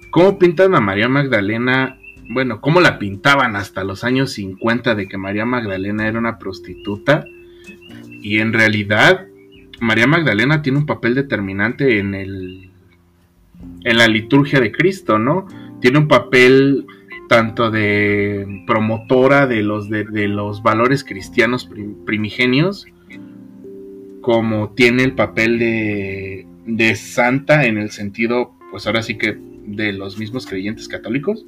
[0.09, 1.97] ¿Cómo pintan a María Magdalena
[2.33, 7.25] bueno, cómo la pintaban hasta los años 50 de que María Magdalena era una prostituta.
[8.21, 9.27] Y en realidad,
[9.81, 12.69] María Magdalena tiene un papel determinante en el
[13.83, 15.47] en la liturgia de Cristo, ¿no?
[15.81, 16.85] Tiene un papel
[17.31, 21.69] tanto de promotora de los, de, los valores cristianos
[22.05, 22.87] primigenios,
[24.19, 29.93] como tiene el papel de, de santa en el sentido, pues ahora sí que de
[29.93, 31.45] los mismos creyentes católicos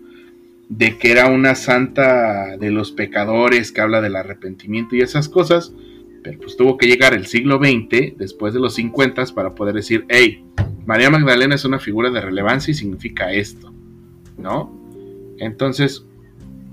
[0.70, 5.74] de que era una santa de los pecadores que habla del arrepentimiento y esas cosas,
[6.24, 10.06] pero pues tuvo que llegar el siglo XX, después de los 50, para poder decir,
[10.08, 10.46] hey,
[10.86, 13.74] María Magdalena es una figura de relevancia y significa esto,
[14.38, 14.82] ¿no?
[15.40, 16.06] Entonces,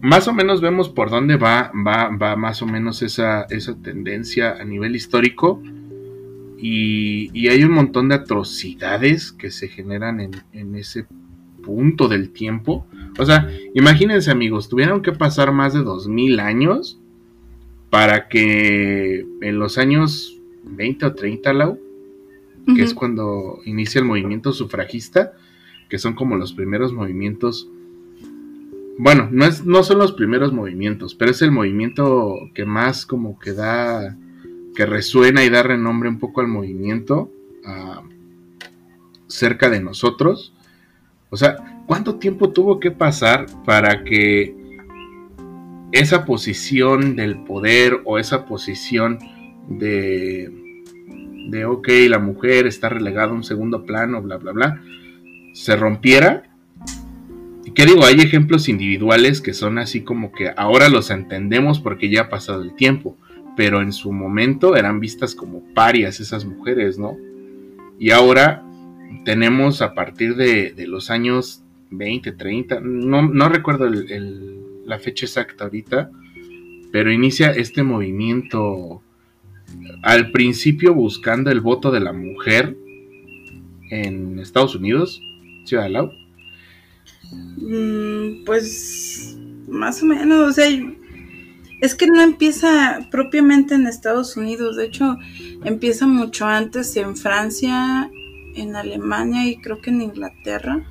[0.01, 4.53] más o menos vemos por dónde va, va, va más o menos esa, esa tendencia
[4.53, 5.63] a nivel histórico.
[6.59, 11.07] Y, y, hay un montón de atrocidades que se generan en, en ese
[11.63, 12.87] punto del tiempo.
[13.19, 17.01] O sea, imagínense amigos, tuvieron que pasar más de 2000 años
[17.89, 21.79] para que en los años 20 o 30, Lau,
[22.75, 25.33] que es cuando inicia el movimiento sufragista,
[25.89, 27.69] que son como los primeros movimientos.
[28.99, 33.39] Bueno, no, es, no son los primeros movimientos, pero es el movimiento que más como
[33.39, 34.17] que da,
[34.75, 37.31] que resuena y da renombre un poco al movimiento
[37.65, 38.03] ah,
[39.27, 40.53] cerca de nosotros.
[41.31, 44.55] O sea, ¿cuánto tiempo tuvo que pasar para que
[45.93, 49.19] esa posición del poder o esa posición
[49.69, 50.51] de,
[51.49, 54.83] de ok, la mujer está relegada a un segundo plano, bla, bla, bla,
[55.53, 56.50] se rompiera?
[57.71, 58.05] ¿Y qué digo?
[58.05, 62.63] Hay ejemplos individuales que son así como que ahora los entendemos porque ya ha pasado
[62.63, 63.17] el tiempo,
[63.57, 67.17] pero en su momento eran vistas como parias esas mujeres, ¿no?
[67.97, 68.65] Y ahora
[69.25, 76.11] tenemos a partir de, los años 20, 30, no, recuerdo la fecha exacta ahorita,
[76.91, 79.01] pero inicia este movimiento
[80.03, 82.77] al principio buscando el voto de la mujer
[83.91, 85.23] en Estados Unidos,
[85.67, 86.11] Ciudad Lau.
[87.33, 89.37] Mm, pues
[89.69, 90.69] más o menos, o sea,
[91.81, 95.17] es que no empieza propiamente en Estados Unidos, de hecho
[95.65, 98.11] empieza mucho antes en Francia
[98.55, 100.85] en Alemania y creo que en Inglaterra.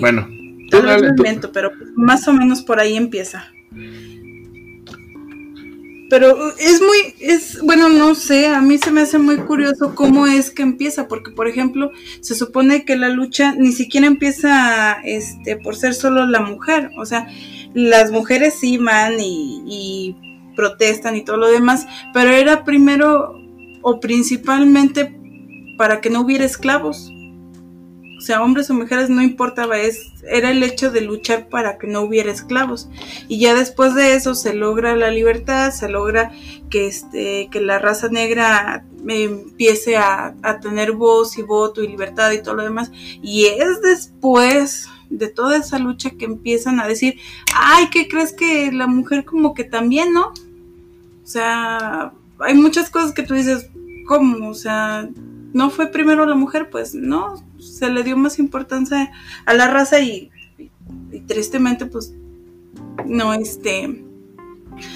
[0.00, 0.28] bueno,
[0.70, 3.46] tal vez lo invento, pero más o menos por ahí empieza.
[6.10, 10.26] Pero es muy, es, bueno, no sé, a mí se me hace muy curioso cómo
[10.26, 11.90] es que empieza, porque por ejemplo,
[12.20, 17.04] se supone que la lucha ni siquiera empieza, este, por ser solo la mujer, o
[17.04, 17.28] sea,
[17.74, 20.16] las mujeres sí van y, y
[20.56, 23.34] protestan y todo lo demás, pero era primero
[23.82, 25.14] o principalmente
[25.76, 27.12] para que no hubiera esclavos.
[28.18, 31.86] O sea, hombres o mujeres no importaba, es, era el hecho de luchar para que
[31.86, 32.88] no hubiera esclavos.
[33.28, 36.32] Y ya después de eso se logra la libertad, se logra
[36.68, 42.32] que, este, que la raza negra empiece a, a tener voz y voto y libertad
[42.32, 42.90] y todo lo demás.
[43.22, 47.18] Y es después de toda esa lucha que empiezan a decir,
[47.54, 50.26] ay, ¿qué crees que la mujer como que también, no?
[50.26, 53.70] O sea, hay muchas cosas que tú dices,
[54.06, 54.48] ¿cómo?
[54.48, 55.08] O sea,
[55.52, 59.10] no fue primero la mujer, pues no, se le dio más importancia
[59.46, 60.30] a la raza y,
[61.26, 62.14] tristemente pues
[63.06, 64.04] no este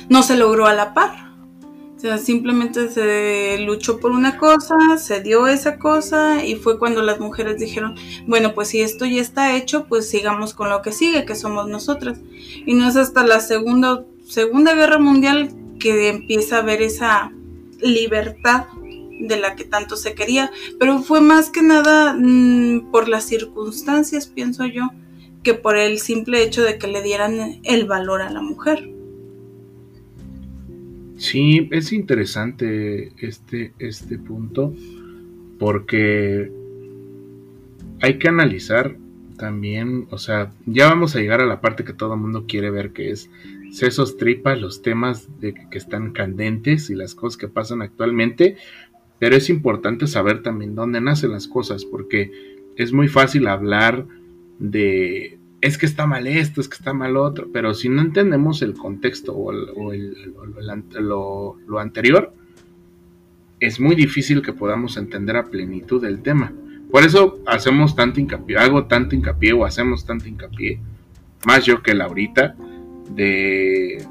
[0.09, 1.33] no se logró a la par.
[1.97, 7.01] O sea, simplemente se luchó por una cosa, se dio esa cosa y fue cuando
[7.01, 7.95] las mujeres dijeron,
[8.27, 11.69] bueno, pues si esto ya está hecho, pues sigamos con lo que sigue, que somos
[11.69, 12.19] nosotras.
[12.67, 17.31] Y no es hasta la segunda, segunda guerra mundial que empieza a haber esa
[17.81, 18.65] libertad
[19.29, 24.27] de la que tanto se quería, pero fue más que nada mm, por las circunstancias,
[24.27, 24.91] pienso yo,
[25.43, 28.91] que por el simple hecho de que le dieran el valor a la mujer.
[31.17, 34.75] Sí, es interesante este, este punto
[35.59, 36.51] porque
[38.01, 38.97] hay que analizar
[39.37, 42.71] también, o sea, ya vamos a llegar a la parte que todo el mundo quiere
[42.71, 43.31] ver, que es
[43.71, 48.57] sesos tripas, los temas de que están candentes y las cosas que pasan actualmente,
[49.23, 52.33] pero es importante saber también dónde nacen las cosas, porque
[52.75, 54.05] es muy fácil hablar
[54.59, 58.63] de es que está mal esto, es que está mal otro, pero si no entendemos
[58.63, 62.35] el contexto o, lo, anterior,
[63.61, 66.53] es muy difícil que podamos entender a plenitud el tema.
[66.91, 70.81] Por eso hacemos tanto hincapié, hago tanto hincapié o hacemos tanto hincapié,
[71.47, 72.57] más yo que Laurita,
[73.15, 74.05] de,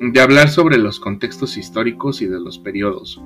[0.00, 3.20] de hablar sobre los contextos históricos y de los periodos.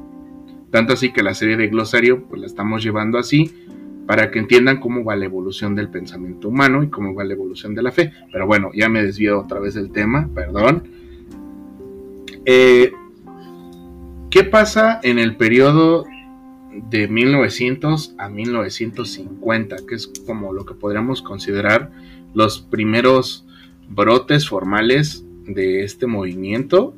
[0.70, 3.50] Tanto así que la serie de glosario pues la estamos llevando así
[4.06, 7.74] para que entiendan cómo va la evolución del pensamiento humano y cómo va la evolución
[7.74, 8.12] de la fe.
[8.32, 10.82] Pero bueno, ya me desvío otra vez del tema, perdón.
[12.44, 12.92] Eh,
[14.30, 16.06] ¿Qué pasa en el periodo
[16.88, 19.76] de 1900 a 1950?
[19.88, 21.92] Que es como lo que podríamos considerar
[22.34, 23.46] los primeros
[23.88, 26.96] brotes formales de este movimiento.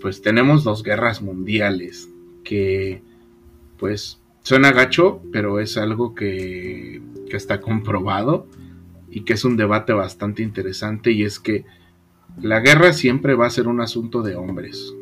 [0.00, 2.10] Pues tenemos dos guerras mundiales
[2.44, 3.02] que
[3.78, 8.46] pues Suena gacho, pero es algo que, está comprobado
[9.10, 11.64] y que es un debate bastante interesante y es que
[12.40, 14.94] la guerra siempre va a ser un asunto de hombres,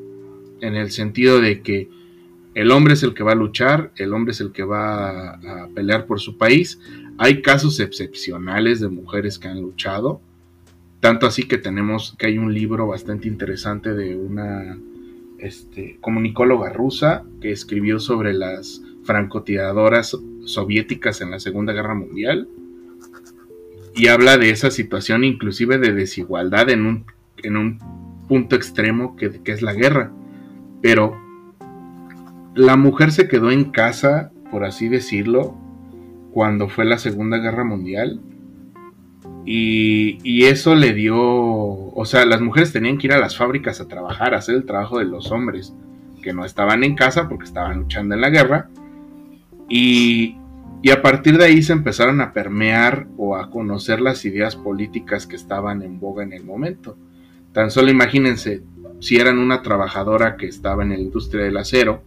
[0.62, 1.90] en el sentido de que
[2.54, 5.68] el hombre es el que va a luchar, el hombre es el que va a,
[5.74, 6.80] pelear por su país.
[7.18, 10.22] Hay casos excepcionales de mujeres que han luchado,
[11.00, 14.78] tanto así que tenemos que hay un libro bastante interesante de una
[15.38, 22.48] este, comunicóloga rusa que escribió sobre las francotiradoras soviéticas en la Segunda Guerra Mundial
[23.94, 27.04] y habla de esa situación inclusive de desigualdad en un,
[27.42, 27.78] en un
[28.28, 30.12] punto extremo que, que es la guerra.
[30.82, 31.16] Pero
[32.54, 35.56] la mujer se quedó en casa, por así decirlo,
[36.32, 38.20] cuando fue la Segunda Guerra Mundial.
[39.46, 43.80] Y, y, eso le dio, o sea, las mujeres tenían que ir a las fábricas
[43.80, 45.74] a trabajar, a hacer el trabajo de los hombres,
[46.22, 48.68] que no estaban en casa porque estaban luchando en la guerra.
[49.68, 50.36] Y,
[50.92, 55.36] a partir de ahí se empezaron a permear o a conocer las ideas políticas que
[55.36, 56.96] estaban en boga en el momento.
[57.52, 58.62] Tan solo imagínense,
[59.00, 62.02] si eran una trabajadora que estaba en la industria del acero,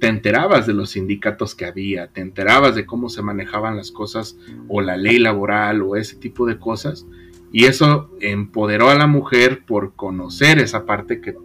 [0.00, 4.36] te enterabas de los sindicatos que había, te enterabas de cómo se manejaban las cosas
[4.66, 7.06] o la ley laboral o ese tipo de cosas.
[7.52, 11.36] Y eso empoderó a la mujer por conocer esa parte que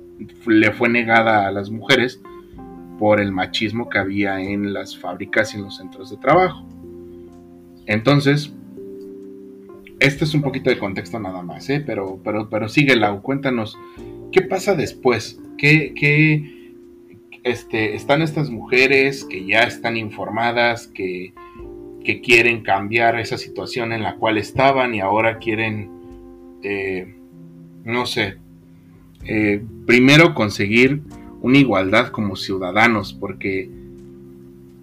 [0.48, 2.22] le fue negada a las mujeres
[2.98, 6.66] por el machismo que había en las fábricas y en los centros de trabajo.
[7.88, 8.54] Entonces,
[10.00, 11.84] este es un poquito de contexto nada más, ¿eh?
[11.86, 13.78] pero, pero, pero sigue cuéntanos,
[14.32, 15.42] ¿qué pasa después?
[15.58, 16.55] ¿Qué, qué
[17.46, 21.32] este, están estas mujeres que ya están informadas, que,
[22.04, 25.92] que, quieren cambiar esa situación en la cual estaban y ahora quieren,
[26.64, 27.16] eh,
[27.84, 28.40] no sé,
[29.26, 31.04] eh, primero conseguir
[31.42, 33.70] una igualdad como ciudadanos, porque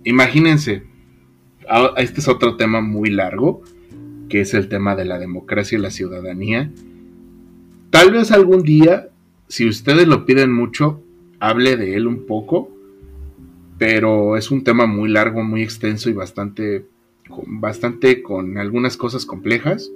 [0.05, 0.85] imagínense,
[1.97, 3.63] este es otro tema muy largo,
[4.29, 6.71] que es el tema de la democracia y la ciudadanía.
[7.91, 9.09] Tal vez algún día,
[9.49, 11.03] si ustedes lo piden mucho,
[11.43, 12.71] hable de él un poco,
[13.77, 16.87] pero es un tema muy largo, muy extenso y bastante,
[17.47, 19.91] bastante con algunas cosas complejas.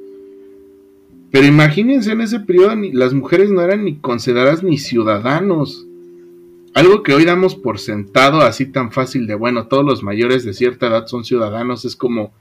[1.30, 5.86] Pero imagínense en ese periodo las mujeres no eran ni consideradas ni ciudadanos.
[6.74, 10.52] Algo que hoy damos por sentado así tan fácil de, bueno, todos los mayores de
[10.52, 12.32] cierta edad son ciudadanos, es como,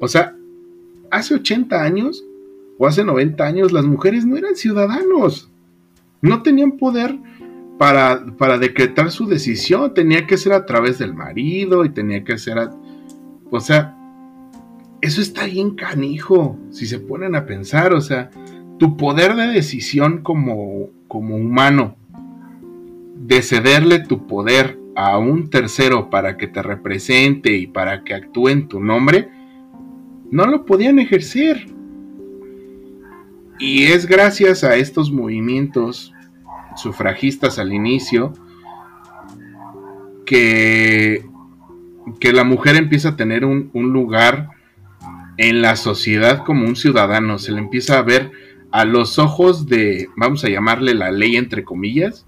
[0.00, 0.34] o sea,
[1.10, 2.24] hace 80 años
[2.78, 5.50] o hace 90 años las mujeres no eran ciudadanos,
[6.22, 7.18] no tenían poder
[7.78, 12.38] para, para decretar su decisión, tenía que ser a través del marido y tenía que
[12.38, 12.70] ser,
[13.50, 13.96] o sea,
[15.00, 18.30] eso está bien canijo, si se ponen a pensar, o sea,
[18.78, 21.96] tu poder de decisión como, como humano,
[23.16, 28.48] de cederle tu poder a un tercero para que te represente y para que actúe
[28.48, 29.28] en tu nombre,
[30.30, 31.66] no lo podían ejercer.
[33.58, 36.13] Y es gracias a estos movimientos
[36.76, 38.32] sufragistas al inicio
[40.26, 41.24] que,
[42.20, 44.50] que la mujer empieza a tener un, un lugar
[45.36, 48.30] en la sociedad como un ciudadano, se le empieza a ver
[48.70, 52.26] a los ojos de, vamos a llamarle la ley entre comillas,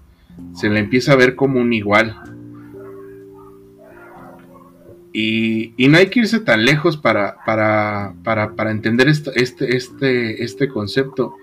[0.53, 2.15] se le empieza a ver como un igual.
[5.11, 10.43] Y, no hay que irse tan lejos para, para, para, para entender este, este, este,
[10.43, 11.33] este concepto.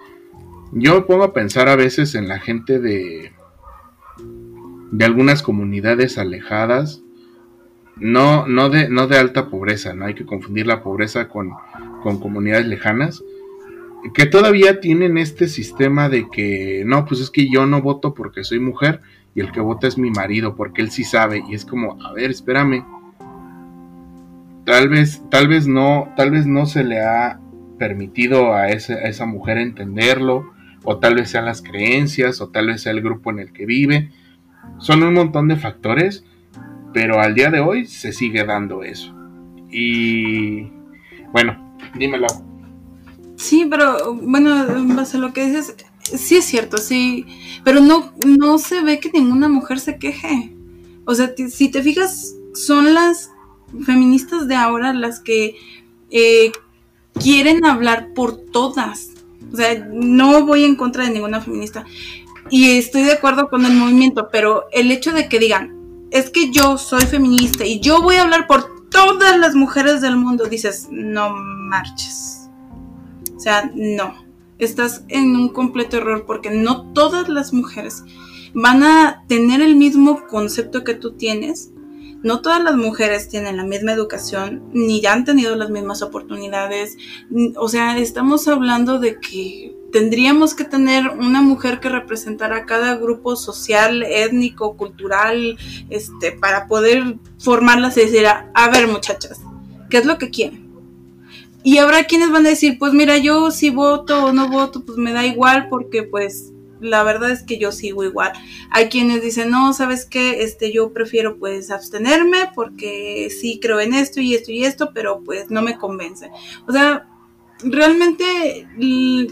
[0.76, 3.32] Yo me pongo a pensar a veces en la gente de,
[4.90, 7.00] de algunas comunidades alejadas,
[7.96, 11.52] no, no, de, no de alta pobreza, no hay que confundir la pobreza con,
[12.02, 13.22] con comunidades lejanas,
[14.14, 18.42] que todavía tienen este sistema de que no, pues es que yo no voto porque
[18.42, 19.00] soy mujer
[19.34, 22.12] y el que vota es mi marido porque él sí sabe y es como, a
[22.12, 22.84] ver, espérame.
[24.66, 27.38] Tal vez, tal vez no, tal vez no se le ha
[27.78, 30.53] permitido a, a esa mujer entenderlo,
[30.84, 33.66] o tal vez sean las creencias, o tal vez sea el grupo en el que
[33.66, 34.10] vive.
[34.78, 36.24] Son un montón de factores,
[36.92, 39.14] pero al día de hoy se sigue dando eso.
[39.70, 40.70] Y
[41.32, 42.26] bueno, dímelo.
[43.36, 44.64] Sí, pero bueno,
[44.94, 47.26] base a lo que dices, sí es cierto, sí,
[47.64, 50.54] pero no, no se ve que ninguna mujer se queje.
[51.04, 53.30] O sea, si te fijas, son las
[53.84, 55.56] feministas de ahora las que
[56.10, 56.52] eh,
[57.14, 59.13] quieren hablar por todas.
[59.54, 61.84] O sea, no voy en contra de ninguna feminista.
[62.50, 66.50] Y estoy de acuerdo con el movimiento, pero el hecho de que digan, es que
[66.50, 70.88] yo soy feminista y yo voy a hablar por todas las mujeres del mundo, dices,
[70.90, 72.48] no marches.
[73.36, 74.24] O sea, no.
[74.58, 78.02] Estás en un completo error porque no todas las mujeres
[78.54, 81.70] van a tener el mismo concepto que tú tienes
[82.24, 86.96] no todas las mujeres tienen la misma educación, ni han tenido las mismas oportunidades.
[87.56, 92.96] O sea, estamos hablando de que tendríamos que tener una mujer que representara a cada
[92.96, 95.58] grupo social, étnico, cultural,
[95.90, 99.42] este, para poder formarlas y decir, a, ver muchachas,
[99.90, 100.72] ¿qué es lo que quieren?
[101.62, 104.96] Y habrá quienes van a decir, pues mira, yo si voto o no voto, pues
[104.96, 106.53] me da igual porque pues
[106.84, 108.32] la verdad es que yo sigo igual.
[108.70, 110.42] Hay quienes dicen, no, ¿sabes qué?
[110.42, 115.22] Este, yo prefiero pues abstenerme porque sí creo en esto y esto y esto, pero
[115.24, 116.30] pues no me convence.
[116.66, 117.08] O sea,
[117.62, 118.68] realmente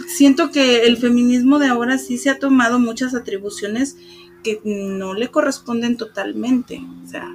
[0.08, 3.96] siento que el feminismo de ahora sí se ha tomado muchas atribuciones
[4.42, 6.80] que no le corresponden totalmente.
[7.04, 7.32] O sea,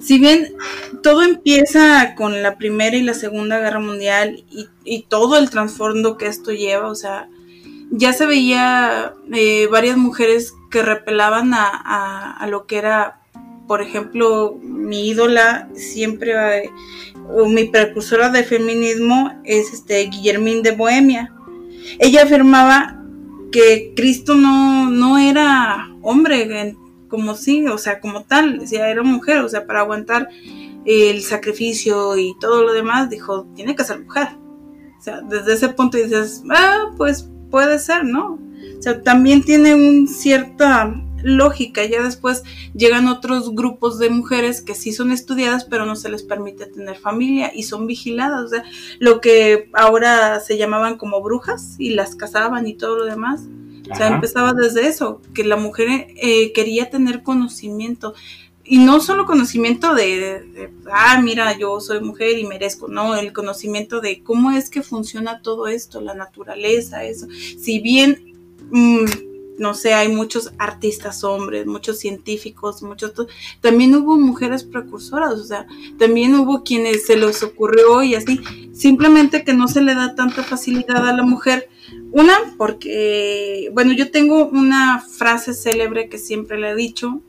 [0.00, 0.54] si bien
[1.02, 6.16] todo empieza con la Primera y la Segunda Guerra Mundial y, y todo el trasfondo
[6.16, 7.28] que esto lleva, o sea,
[7.90, 13.20] ya se veía eh, varias mujeres que repelaban a, lo que era,
[13.66, 16.70] por ejemplo, mi ídola siempre,
[17.28, 21.34] o mi precursora de feminismo es este Guillermín de Bohemia.
[21.98, 23.02] Ella afirmaba
[23.50, 26.76] que Cristo no, no era hombre,
[27.08, 30.28] como sí, o sea, como tal, decía, era mujer, o sea, para aguantar
[30.84, 34.28] el sacrificio y todo lo demás, dijo, tiene que ser mujer.
[34.98, 38.38] O sea, desde ese punto dices, ah, pues puede ser, ¿no?
[38.78, 41.84] O sea, también tiene una cierta lógica.
[41.84, 42.44] Ya después
[42.74, 46.96] llegan otros grupos de mujeres que sí son estudiadas, pero no se les permite tener
[46.96, 48.44] familia y son vigiladas.
[48.44, 48.64] O sea,
[48.98, 53.42] lo que ahora se llamaban como brujas y las casaban y todo lo demás.
[53.90, 58.14] O sea, empezaba desde eso, que la mujer eh, quería tener conocimiento.
[58.70, 64.02] Y no solo conocimiento de, ah, mira, yo soy mujer y merezco, no, el conocimiento
[64.02, 67.26] de cómo es que funciona todo esto, la naturaleza, eso.
[67.58, 68.36] Si bien,
[68.70, 69.06] mm,
[69.56, 73.12] no sé, hay muchos artistas hombres, muchos científicos, muchos,
[73.62, 75.66] también hubo mujeres precursoras, o sea,
[75.98, 78.38] también hubo quienes se les ocurrió y así,
[78.74, 81.70] simplemente que no se le da tanta facilidad a la mujer.
[82.12, 87.22] Una, porque, bueno, yo tengo una frase célebre que siempre le he dicho,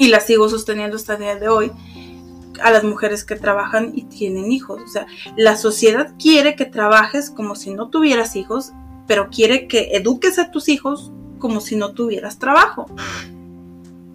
[0.00, 1.70] y la sigo sosteniendo hasta el día de hoy
[2.62, 4.80] a las mujeres que trabajan y tienen hijos.
[4.82, 8.72] O sea, la sociedad quiere que trabajes como si no tuvieras hijos,
[9.06, 12.86] pero quiere que eduques a tus hijos como si no tuvieras trabajo.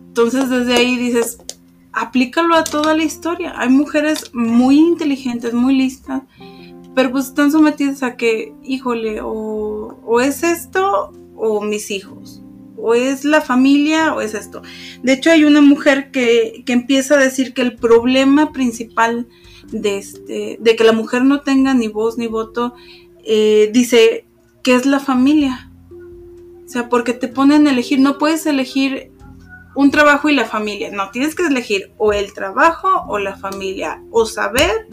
[0.08, 1.38] Entonces desde ahí dices,
[1.94, 3.54] aplícalo a toda la historia.
[3.56, 6.24] Hay mujeres muy inteligentes, muy listas,
[6.96, 12.42] pero pues están sometidas a que, híjole, o, o es esto o mis hijos
[12.86, 14.62] o es la familia o es esto.
[15.02, 19.28] De hecho, hay una mujer que, empieza a decir que el problema principal
[19.72, 22.76] de, este, de que la mujer no tenga ni voz ni voto,
[23.24, 24.28] eh, dice
[24.62, 25.72] que es la familia.
[26.64, 29.12] O sea, porque te ponen a elegir, no puedes elegir
[29.76, 34.04] un trabajo y la familia, no, tienes que elegir o el trabajo o la familia,
[34.12, 34.88] o saber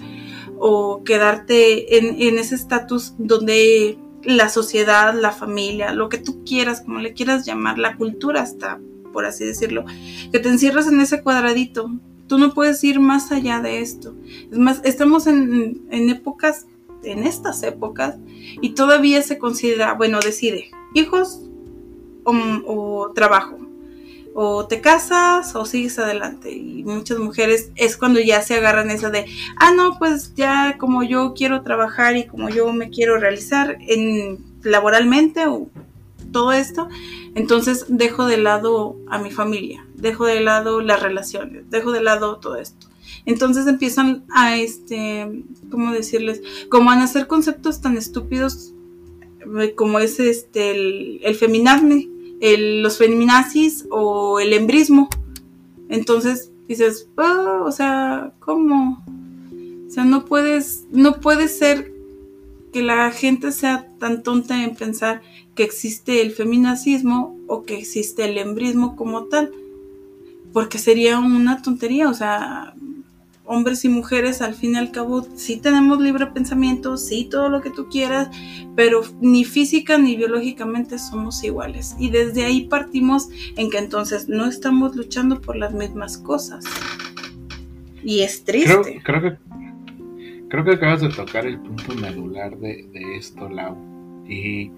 [0.58, 6.80] o quedarte en, en ese estatus donde la sociedad, la familia, lo que tú quieras,
[6.80, 8.80] como le quieras llamar, la cultura hasta,
[9.12, 9.84] por así decirlo,
[10.30, 11.90] que te encierras en ese cuadradito.
[12.26, 14.14] Tú no puedes ir más allá de esto.
[14.50, 16.66] Es más, estamos en, épocas,
[17.02, 18.16] en estas épocas,
[18.60, 21.42] y todavía se considera, bueno, decide, hijos
[22.24, 23.58] o, trabajo.
[24.34, 26.52] O te casas o sigues adelante.
[26.52, 29.26] Y muchas mujeres es cuando ya se agarran esa de,
[29.56, 34.38] ah, no, pues ya como yo quiero trabajar y como yo me quiero realizar en
[34.62, 35.68] laboralmente o
[36.32, 36.88] todo esto,
[37.34, 42.38] entonces dejo de lado a mi familia, dejo de lado las relaciones, dejo de lado
[42.38, 42.88] todo esto.
[43.26, 46.42] Entonces empiezan a, este, ¿cómo decirles?
[46.68, 48.72] Como a nacer conceptos tan estúpidos
[49.60, 52.08] eh, como es este, el, el feminazme,
[52.42, 55.08] los feminazis o el embrismo.
[55.88, 59.04] Entonces dices, oh, o sea, ¿cómo?
[59.86, 61.92] O sea, no puedes, no puede ser
[62.72, 65.22] que la gente sea tan tonta en pensar
[65.54, 69.52] que existe el feminacismo o que existe el embrismo como tal,
[70.52, 72.74] porque sería una tontería, o sea,
[73.44, 77.60] hombres y mujeres al fin y al cabo sí tenemos libre pensamiento, sí todo lo
[77.60, 78.28] que tú quieras,
[78.76, 81.96] pero ni física ni biológicamente somos iguales.
[81.98, 86.64] Y desde ahí partimos en que entonces no estamos luchando por las mismas cosas.
[88.04, 89.00] Y es triste.
[89.04, 89.36] Creo, que,
[90.48, 93.76] creo que acabas de tocar el punto medular de, esto, Lau.
[94.28, 94.70] Y,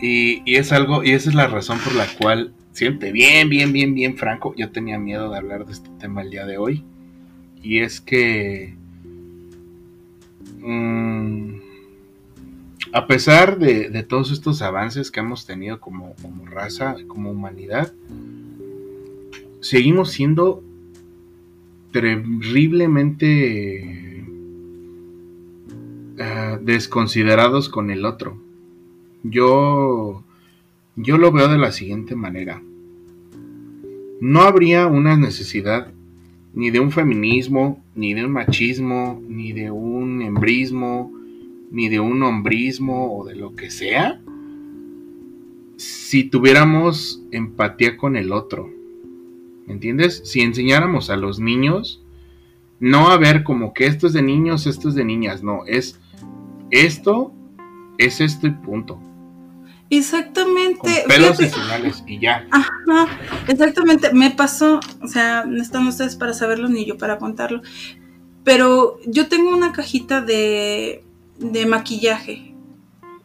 [0.00, 3.72] y, y, es algo, y esa es la razón por la cual, siente bien, bien,
[3.72, 6.84] bien, bien franco, yo tenía miedo de hablar de este tema el día de hoy
[7.62, 8.74] y es que
[10.60, 11.54] mm,
[12.92, 17.94] a pesar de, todos estos avances que hemos tenido como, raza, como humanidad,
[19.60, 20.62] seguimos siendo
[21.92, 24.26] terriblemente
[26.18, 28.38] ah, desconsiderados con el otro.
[29.22, 30.22] Yo,
[30.96, 32.60] yo lo veo de la siguiente manera.
[34.20, 35.92] No habría una necesidad
[36.54, 41.12] ni de un feminismo, ni de un machismo, ni de un embrismo,
[41.70, 44.20] ni de un hombrismo o de lo que sea,
[45.76, 48.70] si tuviéramos empatía con el otro.
[49.66, 50.22] ¿Entiendes?
[50.24, 52.04] Si enseñáramos a los niños,
[52.80, 56.00] no a ver como que esto es de niños, esto es de niñas, no, es
[56.70, 57.32] esto,
[57.96, 59.00] es esto y punto.
[59.92, 61.04] Exactamente.
[61.06, 61.38] pelos
[62.06, 62.46] y ya.
[62.50, 63.08] Ajá,
[63.46, 64.10] exactamente.
[64.14, 67.60] Me pasó, o sea, no están ustedes para saberlo ni yo para contarlo.
[68.42, 71.04] Pero yo tengo una cajita de,
[71.38, 72.54] de maquillaje.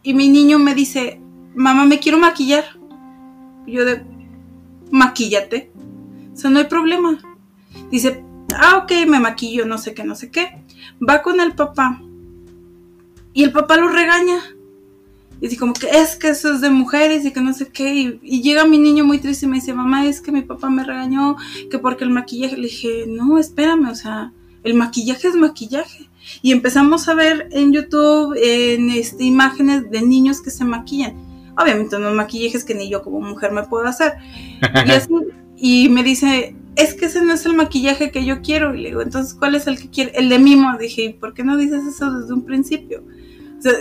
[0.02, 1.22] Y mi niño me dice,
[1.54, 2.64] mamá, me quiero maquillar.
[3.66, 4.02] Y yo de,
[4.90, 5.70] maquíllate.
[6.34, 7.18] O sea, no hay problema.
[7.90, 8.22] Dice,
[8.54, 10.62] ah, ok, me maquillo, no sé qué, no sé qué.
[11.00, 12.02] Va con el papá.
[13.32, 14.42] Y el papá lo regaña
[15.40, 18.18] y así como que es que eso es de mujeres y que no sé qué.
[18.22, 20.84] Y, llega mi niño muy triste y me dice, mamá, es que mi papá me
[20.84, 21.36] regañó,
[21.70, 22.56] que porque el maquillaje.
[22.56, 24.32] Le dije, no, espérame, o sea,
[24.64, 26.08] el maquillaje es maquillaje.
[26.42, 31.16] Y empezamos a ver en YouTube en este, imágenes de niños que se maquillan.
[31.56, 34.14] Obviamente no maquillajes que ni yo como mujer me puedo hacer.
[34.86, 35.08] Y, así,
[35.56, 38.74] y me dice, es que ese no es el maquillaje que yo quiero.
[38.74, 40.12] Y le digo, entonces, ¿cuál es el que quiere?
[40.16, 40.76] El de mimo.
[40.78, 43.04] Dije, ¿por qué no dices eso desde un principio?
[43.58, 43.72] O sea,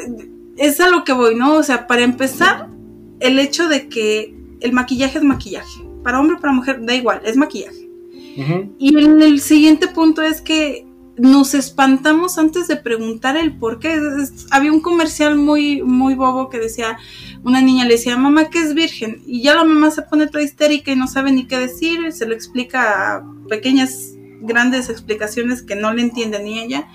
[0.57, 1.55] es a lo que voy, ¿no?
[1.55, 2.69] O sea, para empezar,
[3.19, 5.83] el hecho de que el maquillaje es maquillaje.
[6.03, 7.87] Para hombre para mujer, da igual, es maquillaje.
[8.77, 10.85] Y el, siguiente punto es que
[11.17, 13.99] nos espantamos antes de preguntar el por qué.
[14.51, 16.99] había un comercial muy, muy bobo que decía,
[17.43, 19.23] una niña le decía, mamá, ¿qué es virgen?
[19.25, 22.27] Y ya la mamá se pone toda histérica y no sabe ni qué decir, se
[22.27, 26.87] lo explica a pequeñas, grandes explicaciones que no le entiende ni ella.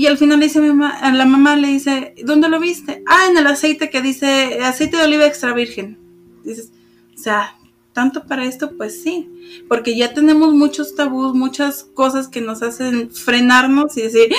[0.00, 2.58] Y al final le dice a, mi mamá, a la mamá, le dice, ¿dónde lo
[2.58, 3.02] viste?
[3.06, 5.98] Ah, en el aceite que dice aceite de oliva extra virgen.
[6.42, 6.72] Dices,
[7.14, 7.58] o sea,
[7.92, 9.28] tanto para esto, pues sí,
[9.68, 14.32] porque ya tenemos muchos tabús, muchas cosas que nos hacen frenarnos y decir,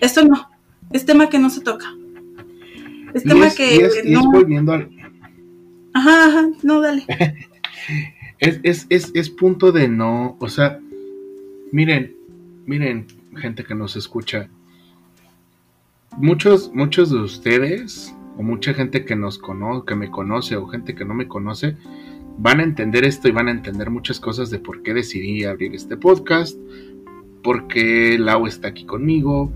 [0.00, 0.50] esto no,
[0.90, 1.86] es tema que no se toca.
[3.14, 4.32] Es tema que no...
[4.32, 4.90] volviendo al...
[5.94, 7.06] Ajá, ajá, no, dale.
[8.40, 10.80] es, es, es, es punto de no, o sea,
[11.70, 12.16] miren,
[12.66, 14.50] miren, gente que nos escucha,
[16.16, 20.94] muchos, muchos de ustedes, o mucha gente que nos conoce, que me conoce, o gente
[20.94, 21.76] que no me conoce,
[22.38, 25.74] van a entender esto y van a entender muchas cosas de por qué decidí abrir
[25.74, 26.58] este podcast,
[27.42, 29.52] por qué Lau está aquí conmigo,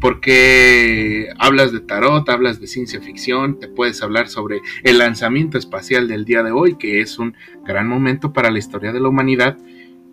[0.00, 6.08] porque hablas de tarot, hablas de ciencia ficción, te puedes hablar sobre el lanzamiento espacial
[6.08, 7.34] del día de hoy, que es un
[7.66, 9.58] gran momento para la historia de la humanidad,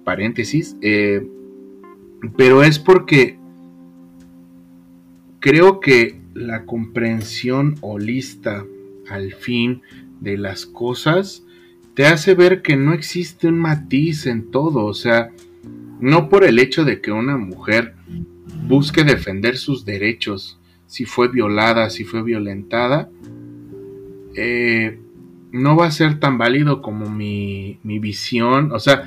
[0.03, 1.25] paréntesis, eh,
[2.35, 3.39] pero es porque
[5.39, 8.65] creo que la comprensión holista
[9.09, 9.81] al fin
[10.19, 11.43] de las cosas
[11.93, 15.31] te hace ver que no existe un matiz en todo, o sea,
[15.99, 17.95] no por el hecho de que una mujer
[18.67, 23.09] busque defender sus derechos, si fue violada, si fue violentada,
[24.35, 24.99] eh,
[25.51, 28.71] no va a ser tan válido como mi, mi visión.
[28.71, 29.03] O sea,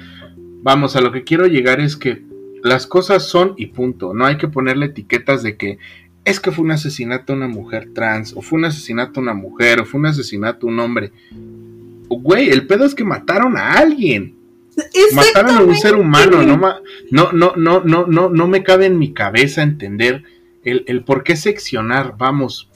[0.63, 2.25] vamos, a lo que quiero llegar es que
[2.63, 4.15] las cosas son y punto.
[4.15, 5.79] No hay que ponerle etiquetas de que
[6.25, 9.35] es que fue un asesinato a una mujer trans, o fue un asesinato a una
[9.35, 11.13] mujer, o fue un asesinato a un hombre.
[12.09, 14.37] Güey, el pedo es que mataron a alguien.
[15.15, 16.57] Mataron a un ser humano, no,
[17.11, 20.25] no, no, no, no, no, no me cabe en mi cabeza entender
[20.65, 22.71] el, el por qué seccionar, vamos.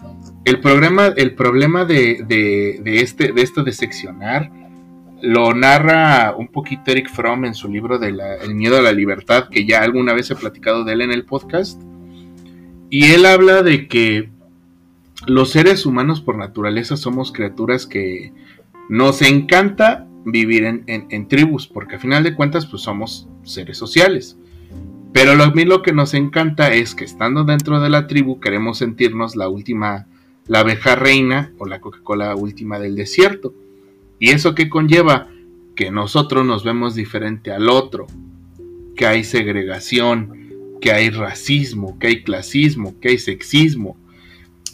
[0.45, 4.51] El problema, el problema de, de, de, este, de esto de seccionar
[5.23, 9.49] lo narra un poquito Eric Fromm en su libro de El miedo a la libertad,
[9.51, 11.81] que ya alguna vez he platicado de él en el podcast.
[12.91, 14.29] Y él habla de que
[15.27, 18.33] los seres humanos por naturaleza somos criaturas que
[18.89, 24.37] nos encanta vivir en, tribus, porque a final de cuentas pues somos seres sociales.
[25.13, 28.41] Pero lo, a mí lo que nos encanta es que estando dentro de la tribu
[28.41, 30.07] queremos sentirnos la última,
[30.47, 33.55] la abeja reina o la Coca-Cola última del desierto.
[34.19, 35.29] ¿Y eso qué conlleva?
[35.77, 38.07] Que nosotros nos vemos diferente al otro,
[38.97, 40.44] que hay segregación,
[40.81, 43.97] que hay racismo, que hay clasismo, que hay sexismo.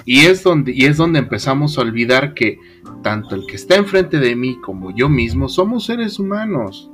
[0.05, 2.59] Y es donde, y es donde empezamos a olvidar que
[3.03, 6.91] tanto el que está enfrente de mí como yo mismo somos seres humanos.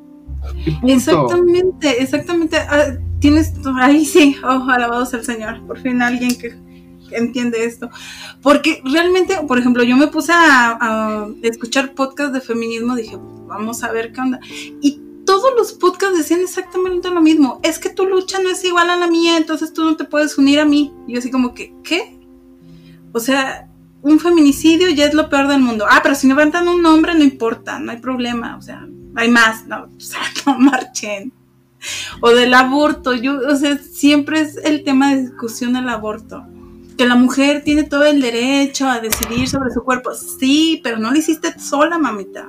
[0.86, 2.56] Exactamente, exactamente.
[2.56, 5.64] Ah, tienes, ahí sí, oh, alabados al Señor.
[5.66, 6.54] Por fin alguien que
[7.10, 7.90] entiende esto.
[8.42, 13.92] Porque realmente, por ejemplo, yo me puse a, escuchar podcast de feminismo, dije, vamos a
[13.92, 14.40] ver qué onda.
[15.26, 17.60] Todos los podcasts decían exactamente lo mismo.
[17.62, 20.38] Es que tu lucha no es igual a la mía, entonces tú no te puedes
[20.38, 20.94] unir a mí.
[21.06, 22.18] Y yo así como que, ¿qué?
[23.12, 23.68] O sea,
[24.02, 25.84] un feminicidio ya es lo peor del mundo.
[25.88, 28.56] Ah, pero si levantan un nombre no importa, no hay problema.
[28.56, 31.32] O sea, hay más, no, o sea, no marchen.
[32.20, 36.44] O del aborto, yo, o sea, siempre es el tema de discusión el aborto.
[36.96, 40.14] Que la mujer tiene todo el derecho a decidir sobre su cuerpo.
[40.14, 42.48] Sí, pero no lo hiciste sola, mamita.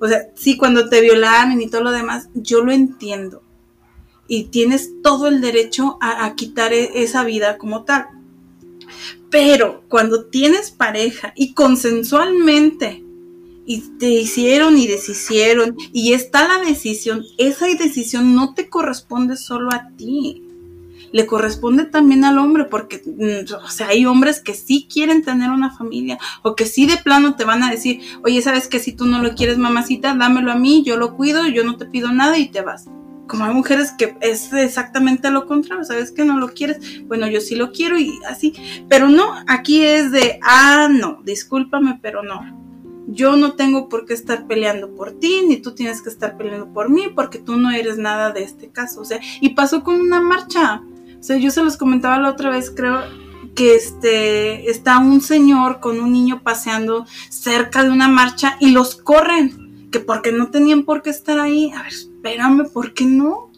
[0.00, 3.42] O sea, sí, cuando te violaron y todo lo demás, yo lo entiendo.
[4.26, 8.08] Y tienes todo el derecho a, quitar e, esa vida como tal.
[9.30, 13.04] Pero cuando tienes pareja y consensualmente
[13.66, 19.70] y te hicieron y deshicieron y está la decisión, esa decisión no te corresponde solo
[19.72, 20.47] a ti
[21.12, 25.50] le corresponde también al hombre, porque, mm, o sea, hay hombres que sí quieren tener
[25.50, 28.92] una familia, o que sí de plano te van a decir, oye, sabes que si
[28.92, 32.12] tú no lo quieres, mamacita, dámelo a mí, yo lo cuido, yo no te pido
[32.12, 32.86] nada y te vas.
[33.26, 37.40] Como hay mujeres que es exactamente lo contrario, sabes que no lo quieres, bueno, yo
[37.40, 38.54] sí lo quiero y así,
[38.88, 42.40] pero no, aquí es de, ah, no, discúlpame, pero no,
[43.10, 46.72] yo no tengo por qué estar peleando por ti, ni tú tienes que estar peleando
[46.72, 49.00] por mí, porque tú no eres nada de este caso.
[49.00, 50.82] O sea, y pasó con una marcha.
[51.18, 53.02] O sea, yo se los comentaba la otra vez, creo
[53.54, 58.94] que este está un señor con un niño paseando cerca de una marcha y los
[58.94, 61.72] corren, que porque no tenían por qué estar ahí.
[61.72, 63.48] A ver, espérame, ¿por qué no?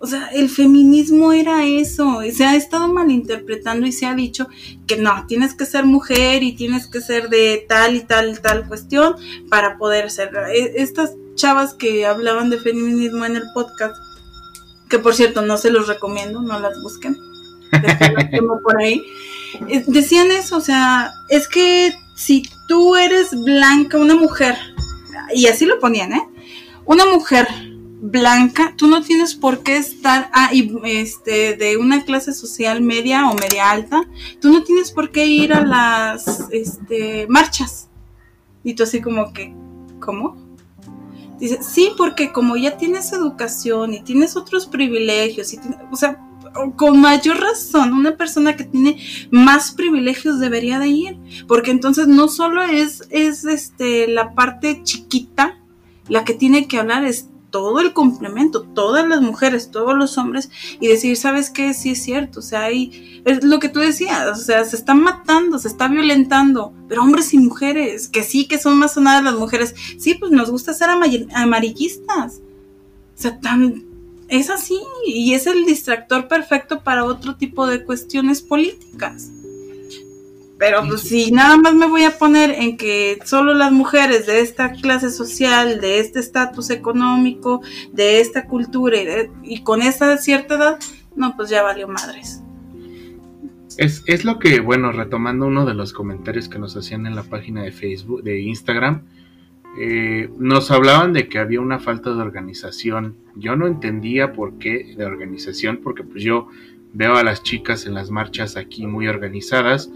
[0.00, 4.46] O sea, el feminismo era eso, se ha estado malinterpretando y se ha dicho
[4.86, 8.68] que no, tienes que ser mujer y tienes que ser de tal y tal tal
[8.68, 9.16] cuestión
[9.50, 10.30] para poder ser.
[10.54, 13.96] E, estas chavas que hablaban de feminismo en el podcast
[14.88, 17.16] que por cierto no se los recomiendo, no las busquen.
[18.62, 19.02] por ahí.
[19.68, 24.56] Eh, decían eso, o sea, es que si tú eres blanca, una mujer,
[25.34, 26.28] y así lo ponían, ¿eh?
[26.84, 27.46] Una mujer
[28.00, 30.50] blanca, tú no tienes por qué estar ah,
[30.84, 34.02] este, de una clase social media o media alta,
[34.40, 37.88] tú no tienes por qué ir a las este, marchas.
[38.64, 39.54] Y tú así como que,
[40.00, 40.47] ¿cómo?
[41.38, 45.60] Dice, sí, porque como ya tienes educación y tienes otros privilegios, y
[45.90, 46.20] o sea,
[46.76, 52.28] con mayor razón, una persona que tiene más privilegios debería de ir, porque entonces no
[52.28, 55.58] solo es, es este, la parte chiquita
[56.08, 57.28] la que tiene que hablar, es
[57.58, 60.48] todo el complemento, todas las mujeres, todos los hombres,
[60.80, 61.74] y decir, ¿sabes qué?
[61.74, 65.02] Sí es cierto, o sea, hay, es lo que tú decías, o sea, se están
[65.02, 69.34] matando, se está violentando, pero hombres y mujeres, que sí, que son más sonadas las
[69.34, 72.40] mujeres, sí, pues nos gusta ser amarillistas,
[73.16, 73.40] o sea,
[74.28, 79.32] es así, y es el distractor perfecto para otro tipo de cuestiones políticas.
[80.58, 84.40] Pero pues si nada más me voy a poner en que solo las mujeres de
[84.40, 88.98] esta clase social, de este estatus económico, de esta cultura
[89.44, 90.78] y, con esta cierta edad,
[91.14, 92.42] no, pues ya valió madres.
[93.76, 97.22] Es, es, lo que, bueno, retomando uno de los comentarios que nos hacían en la
[97.22, 99.04] página de Facebook, de Instagram,
[99.80, 103.16] eh, nos hablaban de que había una falta de organización.
[103.36, 106.48] Yo no entendía por qué de organización, porque pues yo
[106.92, 109.88] veo a las chicas en las marchas aquí muy organizadas,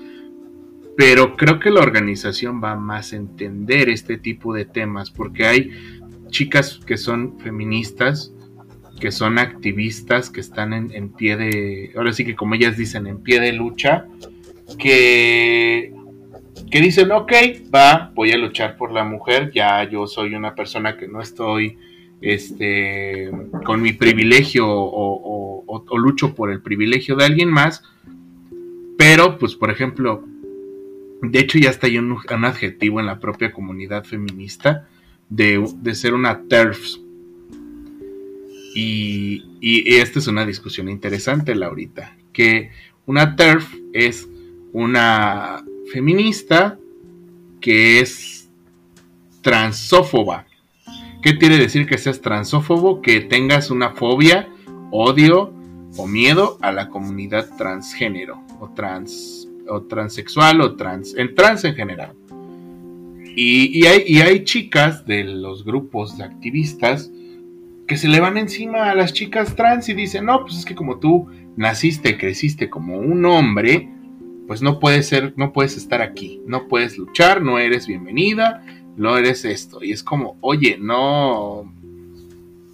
[0.96, 5.70] pero creo que la organización va más a entender este tipo de temas, porque hay
[6.28, 8.32] chicas que son feministas,
[9.00, 13.22] que son activistas, que están en, pie de, ahora sí que como ellas dicen, en
[13.22, 14.06] pie de lucha,
[14.78, 15.92] que,
[16.70, 17.32] que dicen, ok,
[17.74, 21.78] va, voy a luchar por la mujer, ya yo soy una persona que no estoy
[22.20, 23.30] este,
[23.64, 27.82] con mi privilegio o, o lucho por el privilegio de alguien más,
[28.96, 30.24] pero pues por ejemplo,
[31.22, 34.88] de hecho, ya está ahí un, adjetivo en la propia comunidad feminista
[35.28, 35.64] de,
[35.94, 36.96] ser una TERF.
[38.74, 42.16] Y, y, esta es una discusión interesante, Laurita.
[42.32, 42.70] Que
[43.06, 44.28] una TERF es
[44.72, 46.76] una feminista
[47.60, 48.50] que es
[49.42, 50.46] transófoba.
[51.22, 53.00] ¿Qué quiere decir que seas transófobo?
[53.00, 54.48] Que tengas una fobia,
[54.90, 55.54] odio
[55.96, 61.74] o miedo a la comunidad transgénero o trans o transexual o trans, en trans en
[61.74, 62.14] general.
[63.34, 67.10] Y, hay, hay chicas de los grupos de activistas
[67.86, 70.74] que se le van encima a las chicas trans y dicen, no, pues es que
[70.74, 73.88] como tú naciste, creciste como un hombre,
[74.46, 78.64] pues no puedes ser, no puedes estar aquí, no puedes luchar, no eres bienvenida,
[78.96, 79.82] no eres esto.
[79.82, 81.72] Y es como, oye, no,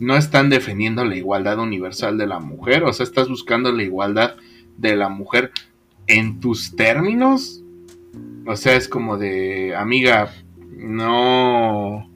[0.00, 4.36] no están defendiendo la igualdad universal de la mujer, o sea, estás buscando la igualdad
[4.76, 5.52] de la mujer
[6.08, 7.62] en tus términos.
[8.46, 10.34] O sea, es como de, amiga,
[10.76, 12.10] no,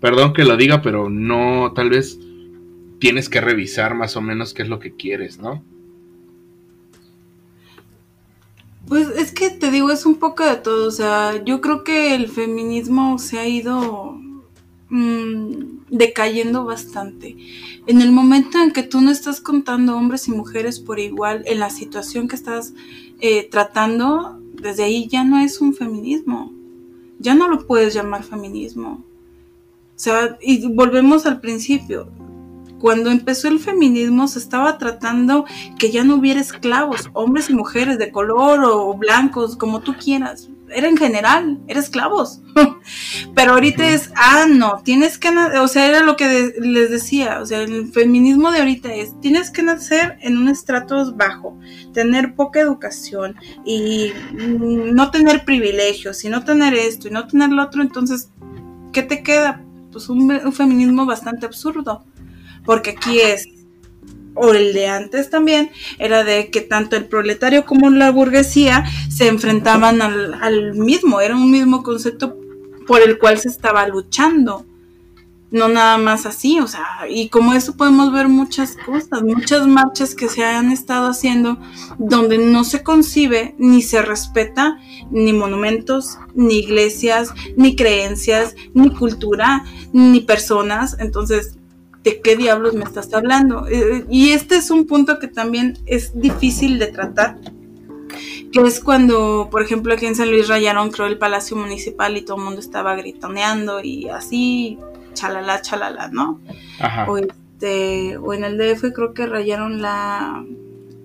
[0.00, 2.18] perdón que lo diga, pero no, tal vez
[2.98, 5.62] tienes que revisar más o menos qué es lo que quieres, ¿no?
[8.88, 12.14] Pues es que te digo, es un poco de todo, o sea, yo creo que
[12.14, 14.20] el feminismo se ha ido
[14.90, 17.36] mm, decayendo bastante.
[17.86, 21.58] En el momento en que tú no estás contando hombres y mujeres por igual en
[21.58, 22.74] la situación que estás
[23.20, 26.52] eh, tratando, desde ahí ya no es un feminismo.
[27.18, 29.04] Ya no lo puedes llamar feminismo.
[29.94, 32.08] O sea, y volvemos al principio.
[32.78, 35.46] Cuando empezó el feminismo se estaba tratando
[35.78, 40.50] que ya no hubiera esclavos, hombres y mujeres de color o blancos, como tú quieras
[40.70, 42.40] era en general, era esclavos.
[43.34, 47.46] Pero ahorita es, ah, no, tienes que, o sea, era lo que les decía, o
[47.46, 51.58] sea, el feminismo de ahorita es, tienes que nacer en un estrato bajo,
[51.92, 57.62] tener poca educación y no tener privilegios y no tener esto y no tener lo
[57.62, 58.30] otro, entonces,
[58.92, 59.62] ¿qué te queda?
[59.92, 62.04] Pues un feminismo bastante absurdo,
[62.64, 63.46] porque aquí es,
[64.36, 69.28] o el de antes también, era de que tanto el proletario como la burguesía se
[69.28, 72.36] enfrentaban al, mismo, era un mismo concepto
[72.86, 74.64] por el cual se estaba luchando.
[75.48, 80.16] No nada más así, o sea, y como eso podemos ver muchas cosas, muchas marchas
[80.16, 81.56] que se han estado haciendo
[81.98, 84.76] donde no se concibe ni se respeta
[85.12, 90.96] ni monumentos, ni iglesias, ni creencias, ni cultura, ni personas.
[90.98, 91.56] Entonces,
[92.06, 93.66] de qué diablos me estás hablando.
[93.66, 97.36] Eh, y este es un punto que también es difícil de tratar,
[98.52, 102.22] que es cuando, por ejemplo, aquí en San Luis rayaron, creo, el Palacio Municipal y
[102.22, 104.78] todo el mundo estaba gritoneando y así,
[105.14, 106.40] chalala, chalala, ¿no?
[106.78, 107.10] Ajá.
[107.10, 110.44] O, este, o en el DF creo que rayaron la...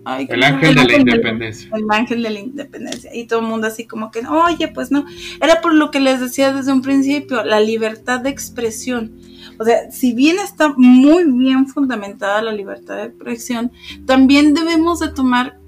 [0.05, 1.69] el ángel de la independencia.
[1.73, 3.13] El ángel de la independencia.
[3.13, 5.05] Y todo el mundo así como que, oye, pues no.
[5.41, 9.13] Era por lo que les decía desde un principio, la libertad de expresión
[9.61, 13.71] o sea, si bien está muy bien fundamentada la libertad de expresión,
[14.07, 15.59] también debemos de tomar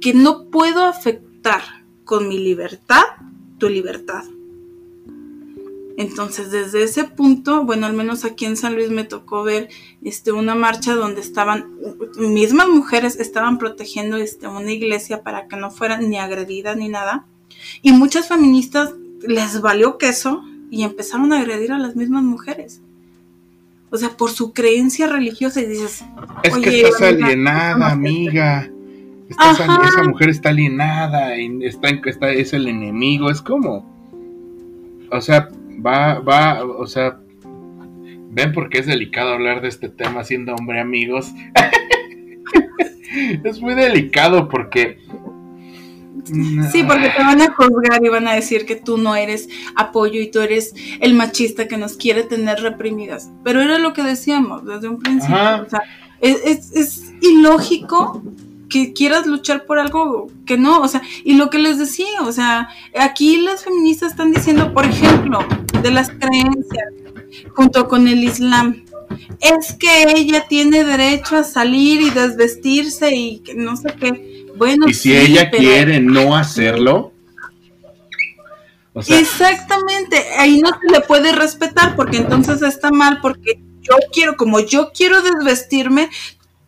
[0.00, 1.62] que no puedo afectar
[2.04, 3.04] con mi libertad
[3.58, 4.24] tu libertad.
[5.96, 9.68] Entonces, desde ese punto, bueno, al menos aquí en San Luis me tocó ver
[10.02, 11.74] este, una marcha donde estaban,
[12.18, 17.24] mismas mujeres estaban protegiendo este, una iglesia para que no fueran ni agredidas ni nada.
[17.82, 18.92] Y muchas feministas
[19.26, 22.80] les valió queso y empezaron a agredir a las mismas mujeres
[23.90, 26.04] o sea, por su creencia religiosa y dices,
[26.42, 28.68] es que estás alienada, amiga.
[29.28, 33.86] esa mujer está alienada está, está, es el enemigo, es como,
[35.10, 35.48] o sea,
[35.84, 37.18] va, va, o sea,
[38.30, 41.32] ven porque es delicado hablar de este tema siendo hombre amigos.
[43.44, 44.98] es muy delicado porque
[46.72, 50.20] Sí, porque te van a juzgar y van a decir que tú no eres apoyo
[50.20, 53.30] y tú eres el machista que nos quiere tener reprimidas.
[53.44, 55.62] Pero era lo que decíamos desde un principio.
[55.64, 55.82] O sea,
[56.20, 58.22] es, es, ilógico
[58.68, 62.32] que quieras luchar por algo que no, o sea, y lo que les decía, o
[62.32, 65.38] sea, aquí las feministas están diciendo, por ejemplo,
[65.82, 66.88] de las creencias
[67.54, 68.84] junto con el Islam,
[69.40, 74.46] es que ella tiene derecho a salir y desvestirse y que no sé qué.
[74.86, 77.12] Y si ella quiere no hacerlo,
[79.08, 84.60] Exactamente, ahí no se le puede respetar porque entonces está mal porque yo quiero, como
[84.60, 86.08] yo quiero desvestirme,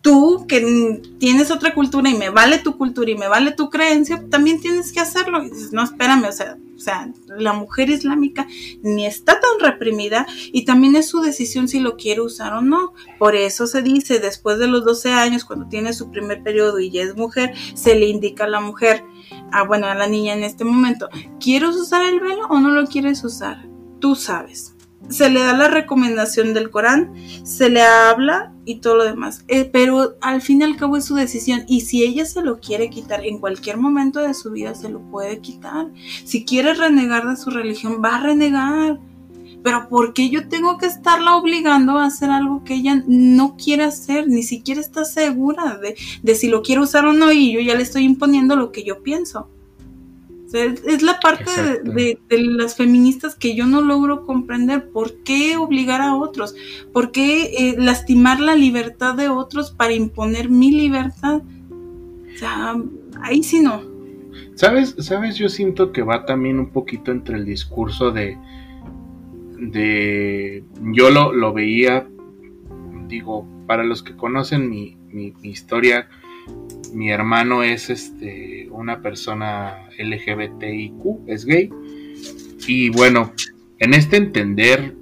[0.09, 4.25] tú que tienes otra cultura y me vale tu cultura y me vale tu creencia,
[4.31, 5.45] también tienes que hacerlo.
[5.45, 8.47] Y dices, no, espérame, o sea, o sea, la mujer islámica
[8.83, 12.95] ni está tan reprimida y también es su decisión si lo quiere usar o no.
[13.19, 16.91] Por eso se dice, después de los 12 años, cuando tiene su primer periodo y
[16.91, 19.05] ya es mujer, se le indica a la mujer,
[19.53, 22.87] ah, bueno, a la niña en este momento, ¿quieres usar el velo o no lo
[22.87, 23.69] quieres usar?
[24.01, 24.78] Tú sabes
[25.09, 29.45] se le da la recomendación del Corán, se le habla y todo lo demás.
[29.49, 31.65] Eh, pero al fin y al cabo es su decisión.
[31.67, 35.01] Y si ella se lo quiere quitar en cualquier momento de su vida, se lo
[35.11, 35.89] puede quitar.
[36.25, 39.01] Si quiere renegar de su religión, va a renegar.
[39.63, 43.85] Pero ¿por qué yo tengo que estarla obligando a hacer algo que ella no quiere
[43.85, 44.29] hacer?
[44.29, 47.75] Ni siquiera está segura de, de si lo quiere usar o no y yo ya
[47.75, 49.49] le estoy imponiendo lo que yo pienso
[50.53, 51.51] es, la parte
[51.85, 54.91] de, las feministas que yo no logro comprender.
[54.91, 56.55] ¿Por qué obligar a otros?
[56.93, 61.43] ¿Por qué eh, lastimar la libertad de otros para imponer mi libertad?
[61.43, 62.77] O sea,
[63.23, 63.83] ahí sí no.
[64.55, 64.95] ¿Sabes?
[64.99, 65.37] ¿Sabes?
[65.37, 68.39] Yo siento que va también un poquito entre el discurso de.
[69.59, 72.09] de yo lo, lo veía,
[73.07, 76.09] digo, para los que conocen mi, mi historia
[76.93, 81.71] mi hermano es este una persona LGBTIQ, es gay.
[82.67, 83.33] Y bueno,
[83.79, 84.95] en este entender,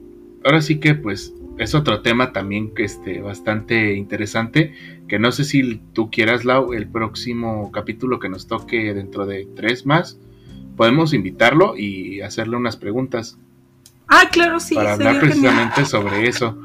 [0.44, 4.74] ahora sí que pues es otro tema también que este bastante interesante,
[5.08, 9.48] que no sé si tú quieras Lau, el próximo capítulo que nos toque dentro de
[9.56, 10.18] tres más,
[10.76, 13.38] podemos invitarlo y hacerle unas preguntas.
[14.08, 14.74] Ah, claro, sí.
[14.74, 16.58] Para hablar precisamente sobre eso.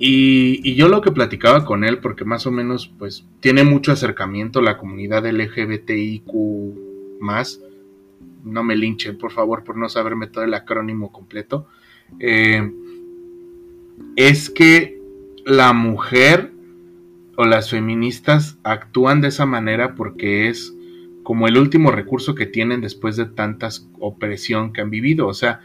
[0.00, 4.60] Y, yo lo que platicaba con él, porque más o menos pues tiene mucho acercamiento
[4.60, 6.32] la comunidad LGBTIQ
[7.20, 7.60] más,
[8.44, 11.66] no me linchen por favor por no saberme todo el acrónimo completo,
[12.20, 12.72] eh,
[14.14, 15.00] es que
[15.44, 16.52] la mujer
[17.36, 20.74] o las feministas actúan de esa manera porque es
[21.24, 25.60] como el último recurso que tienen después de tantas opresión que han vivido, o sea,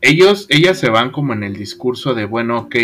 [0.00, 2.76] ellos, ellas se van como en el discurso de, bueno, ok,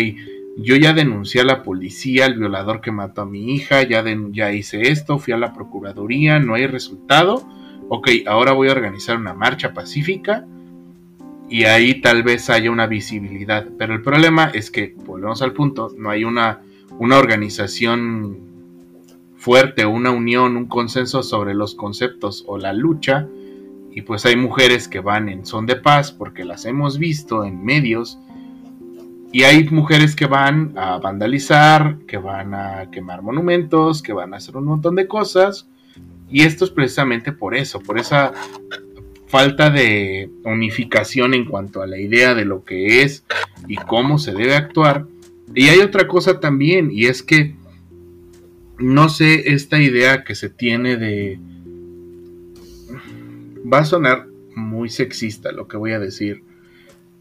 [0.55, 4.51] yo ya denuncié a la policía el violador que mató a mi hija, ya, ya
[4.51, 7.47] hice esto, fui a la procuraduría, no hay resultado.
[7.89, 10.45] Ok, ahora voy a organizar una marcha pacífica
[11.49, 13.67] y ahí tal vez haya una visibilidad.
[13.77, 16.61] Pero el problema es que, volvemos al punto, no hay una,
[16.99, 18.37] una organización
[19.35, 23.27] fuerte, una unión, un consenso sobre los conceptos o la lucha.
[23.91, 27.63] Y pues hay mujeres que van en son de paz porque las hemos visto en
[27.63, 28.19] medios
[29.33, 34.37] y hay mujeres que van a vandalizar, que van a quemar monumentos, que van a
[34.37, 35.67] hacer un montón de cosas.
[36.29, 38.31] Y esto es precisamente por eso, por esa
[39.25, 43.25] falta de unificación en cuanto a la idea de lo que es
[43.67, 45.07] y cómo se debe actuar.
[45.55, 47.55] Y hay otra cosa también, y es que
[48.77, 51.39] no sé esta idea que se tiene de...
[53.65, 56.43] Va a sonar muy sexista lo que voy a decir,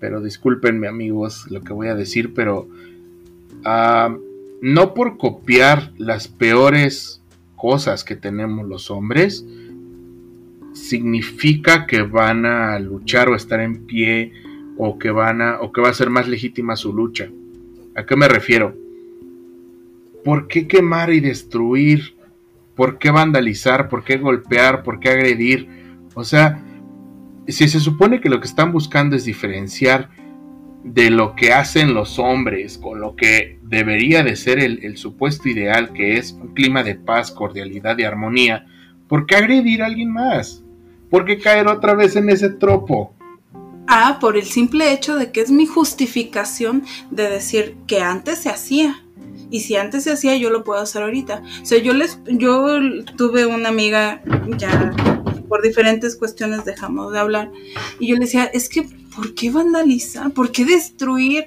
[0.02, 2.66] pero discúlpenme amigos lo que voy a decir, pero
[3.64, 4.12] ah,
[4.60, 7.22] no por copiar las peores
[7.54, 9.46] cosas que tenemos los hombres,
[10.72, 14.32] significa que van a luchar o estar en pie
[14.76, 17.30] o que van a o que va a ser más legítima su lucha.
[17.94, 18.74] ¿A qué me refiero?
[20.24, 22.16] ¿Por qué quemar y destruir?
[22.74, 23.88] ¿Por qué vandalizar?
[23.88, 24.82] ¿Por qué golpear?
[24.82, 25.68] ¿Por qué agredir?
[26.14, 26.60] O sea,
[27.48, 30.10] si se supone que lo que están buscando es diferenciar
[30.84, 35.92] de lo que hacen los hombres con lo que debería de ser el, supuesto ideal,
[35.92, 38.66] que es un clima de paz, cordialidad y armonía,
[39.08, 40.62] ¿por qué agredir a alguien más?
[41.10, 43.14] ¿Por qué caer otra vez en ese tropo?
[43.86, 48.48] Ah, por el simple hecho de que es mi justificación de decir que antes se
[48.48, 49.04] hacía.
[49.50, 51.42] Y si antes se hacía, yo lo puedo hacer ahorita.
[51.62, 52.78] O sea, yo les, yo
[53.18, 54.22] tuve una amiga
[54.56, 54.94] ya
[55.52, 57.52] por diferentes cuestiones dejamos de hablar.
[57.98, 58.84] Y yo le decía, es que,
[59.14, 60.30] ¿por qué vandalizar?
[60.30, 61.44] ¿Por qué destruir?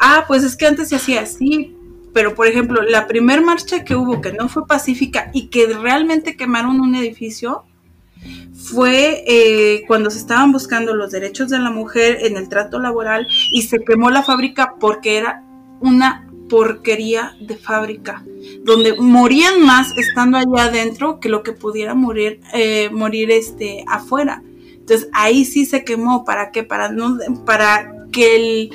[0.00, 1.76] Ah, pues es que antes se hacía así,
[2.14, 6.36] pero por ejemplo, la primer marcha que hubo que no fue pacífica y que realmente
[6.36, 7.64] quemaron un edificio
[8.54, 13.26] fue eh, cuando se estaban buscando los derechos de la mujer en el trato laboral
[13.50, 15.42] y se quemó la fábrica porque era
[15.80, 18.24] una porquería de fábrica,
[18.62, 24.42] donde morían más estando allá adentro que lo que pudiera morir, eh, morir este, afuera.
[24.72, 26.62] Entonces ahí sí se quemó, ¿para qué?
[26.62, 28.70] Para, no, para que el,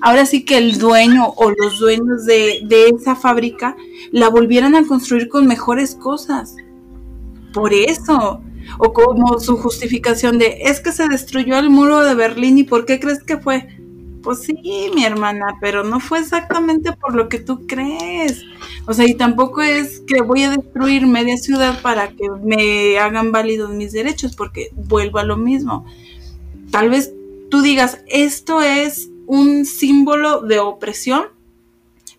[0.00, 3.76] ahora sí que el dueño o los dueños de, de esa fábrica
[4.12, 6.54] la volvieran a construir con mejores cosas.
[7.52, 8.42] Por eso,
[8.78, 12.84] O como su justificación de, es que se destruyó el muro de Berlín y ¿por
[12.84, 13.68] qué crees que fue?
[14.26, 18.42] Pues sí, mi hermana, pero no fue exactamente por lo que tú crees.
[18.84, 23.30] O sea, y tampoco es que voy a destruir media ciudad para que me hagan
[23.30, 25.86] válidos mis derechos, porque vuelvo a lo mismo.
[26.72, 27.12] Tal vez
[27.52, 31.26] tú digas, esto es un símbolo de opresión,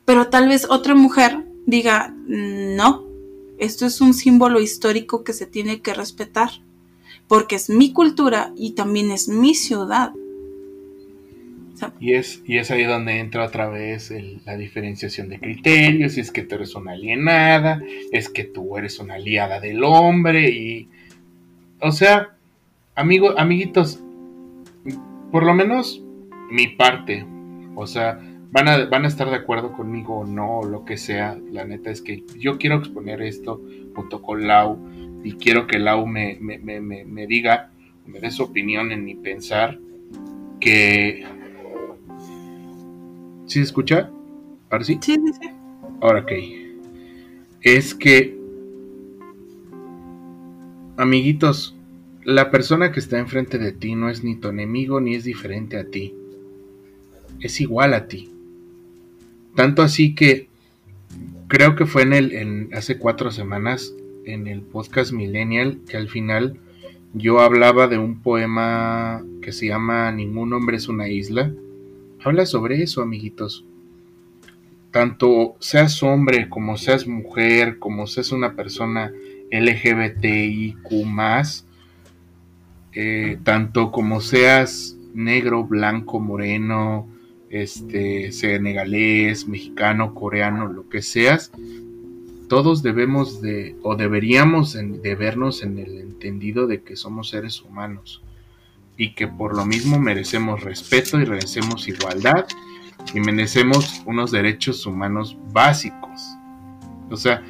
[0.06, 3.04] pero tal vez otra mujer diga, no,
[3.58, 6.52] esto es un símbolo histórico que se tiene que respetar,
[7.28, 10.14] porque es mi cultura y también es mi ciudad.
[12.00, 14.14] Y, es, y es ahí donde entra otra vez
[14.46, 19.00] la diferenciación de criterios, si es que tú eres una alienada, es que tú eres
[19.00, 20.90] una aliada del hombre y...
[21.80, 22.36] O sea,
[22.96, 24.02] amigo, amiguitos,
[25.32, 26.04] por lo menos
[26.50, 27.26] mi parte,
[27.76, 28.20] o sea,
[28.52, 31.66] van a, van a estar de acuerdo conmigo o no, o lo que sea, la
[31.66, 33.62] neta es que yo quiero exponer esto
[33.96, 34.80] junto con Lau
[35.24, 37.72] y quiero que Lau me, me, me, me diga,
[38.08, 39.78] me dé su opinión en mi pensar,
[40.60, 41.24] que...
[43.48, 44.12] ¿Sí se escucha?
[44.70, 45.00] ¿Ahora sí?
[45.02, 45.50] Sí, sí, sí.
[46.02, 46.32] Ahora ok.
[47.62, 48.38] Es que,
[50.98, 51.76] amiguitos,
[52.24, 55.78] la persona que está enfrente de ti no es ni tu enemigo ni es diferente
[55.78, 56.14] a ti.
[57.40, 58.32] Es igual a ti.
[59.56, 60.50] Tanto así que
[61.48, 63.94] creo que fue en el en, hace cuatro semanas
[64.26, 66.60] en el podcast Millennial que al final
[67.14, 71.52] yo hablaba de un poema que se llama Ningún hombre es una isla.
[72.24, 73.64] Habla sobre eso, amiguitos.
[74.92, 79.12] Tanto seas hombre como seas mujer, como seas una persona
[79.52, 80.78] LGBTIQ
[82.94, 87.08] eh, tanto como seas negro, blanco, moreno,
[87.50, 91.52] este, senegalés, mexicano, coreano, lo que seas,
[92.50, 98.24] todos debemos de, o deberíamos de vernos en el entendido de que somos seres humanos
[98.98, 102.46] y que por lo mismo merecemos respeto y merecemos igualdad
[103.14, 106.22] y merecemos unos derechos humanos básicos.
[107.10, 107.44] O sea,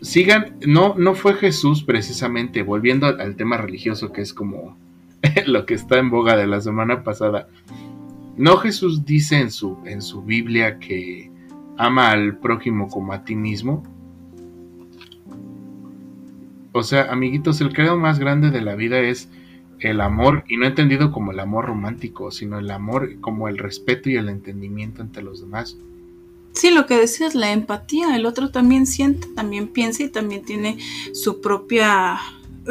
[0.00, 4.76] sigan, no, no fue Jesús precisamente, volviendo al, tema religioso que es como
[5.46, 7.48] lo que está en boga de la semana pasada.
[8.36, 11.30] No Jesús dice en su, en su Biblia que
[11.76, 13.82] ama al prójimo como a ti mismo.
[16.72, 19.28] O sea, amiguitos, el credo más grande de la vida es
[19.90, 24.10] el amor, y no entendido como el amor romántico, sino el amor como el respeto
[24.10, 25.76] y el entendimiento entre los demás.
[26.52, 28.14] Sí, lo que decías, la empatía.
[28.14, 30.78] El otro también siente, también piensa y también tiene
[31.12, 32.18] su propia,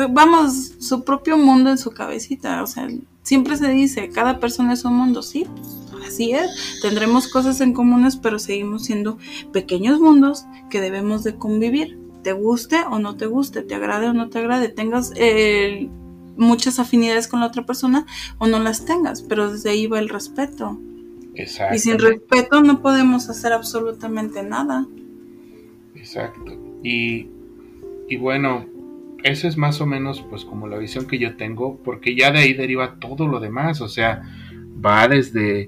[0.10, 2.62] vamos, su propio mundo en su cabecita.
[2.62, 2.88] O sea,
[3.24, 5.46] siempre se dice, cada persona es un mundo, sí,
[5.92, 6.80] pues, así es.
[6.82, 9.18] Tendremos cosas en comunes, pero seguimos siendo
[9.52, 12.00] pequeños mundos que debemos de convivir.
[12.24, 15.90] Te guste o no te guste, te agrade o no te agrade, tengas eh,
[16.38, 18.06] muchas afinidades con la otra persona
[18.38, 20.80] o no las tengas, pero desde ahí va el respeto.
[21.34, 24.86] Y sin respeto no podemos hacer absolutamente nada.
[25.96, 26.58] Exacto.
[26.84, 27.28] Y,
[28.10, 28.66] y bueno,
[29.24, 32.40] eso es más o menos pues como la visión que yo tengo, porque ya de
[32.40, 34.24] ahí deriva todo lo demás, o sea,
[34.84, 35.68] va desde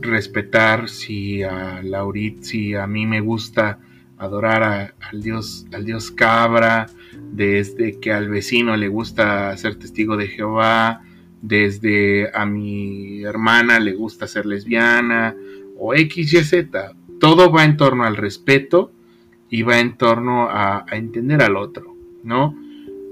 [0.00, 3.80] respetar si a Laurit, si a mí me gusta
[4.18, 6.86] adorar al dios al dios cabra,
[7.32, 11.02] desde que al vecino le gusta ser testigo de Jehová,
[11.42, 15.36] desde a mi hermana le gusta ser lesbiana
[15.78, 16.94] o X, Y, Z.
[17.20, 18.92] Todo va en torno al respeto
[19.50, 22.54] y va en torno a, entender al otro, ¿no?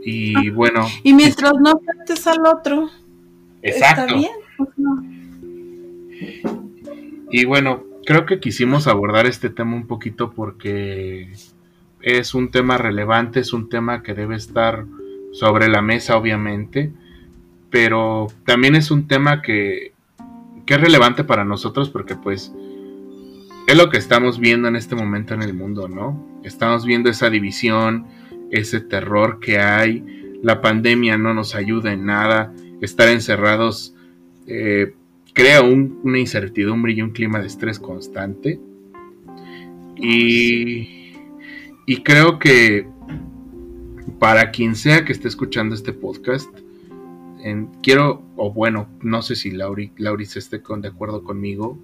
[0.04, 0.86] Y ah, bueno.
[1.02, 2.88] Y mientras no afectes al otro,
[3.62, 4.02] exacto.
[4.02, 4.32] está bien.
[7.30, 11.32] Y bueno, creo que quisimos abordar este tema un poquito porque
[12.00, 14.86] es un tema relevante, es un tema que debe estar
[15.32, 16.92] sobre la mesa, obviamente
[17.70, 19.92] pero también es un tema que,
[20.66, 22.52] es relevante para nosotros porque pues
[23.66, 26.40] es lo que estamos viendo en este momento en el mundo, ¿no?
[26.42, 28.06] Estamos viendo esa división,
[28.50, 33.94] ese terror que hay, la pandemia no nos ayuda en nada, estar encerrados
[34.46, 34.94] eh,
[35.36, 38.58] crea una incertidumbre y un clima de estrés constante.
[39.94, 41.12] Y,
[41.84, 42.88] y creo que
[44.18, 46.48] para quien sea que esté escuchando este podcast,
[47.82, 51.78] quiero, o bueno, no sé si Lauri, Lauri esté de acuerdo conmigo,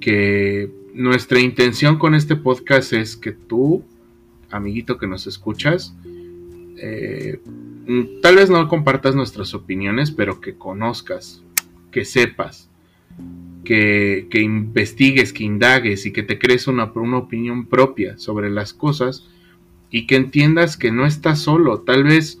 [0.00, 3.82] que nuestra intención con este podcast es que tú,
[4.52, 5.96] amiguito que nos escuchas,
[6.76, 7.40] eh,
[7.88, 11.42] mm, tal vez no compartas nuestras opiniones, pero que conozcas,
[11.92, 12.68] que sepas,
[13.64, 18.72] que, que investigues, que indagues y que te crees una, una opinión propia sobre las
[18.72, 19.28] cosas
[19.90, 21.82] y que entiendas que no estás solo.
[21.82, 22.40] Tal vez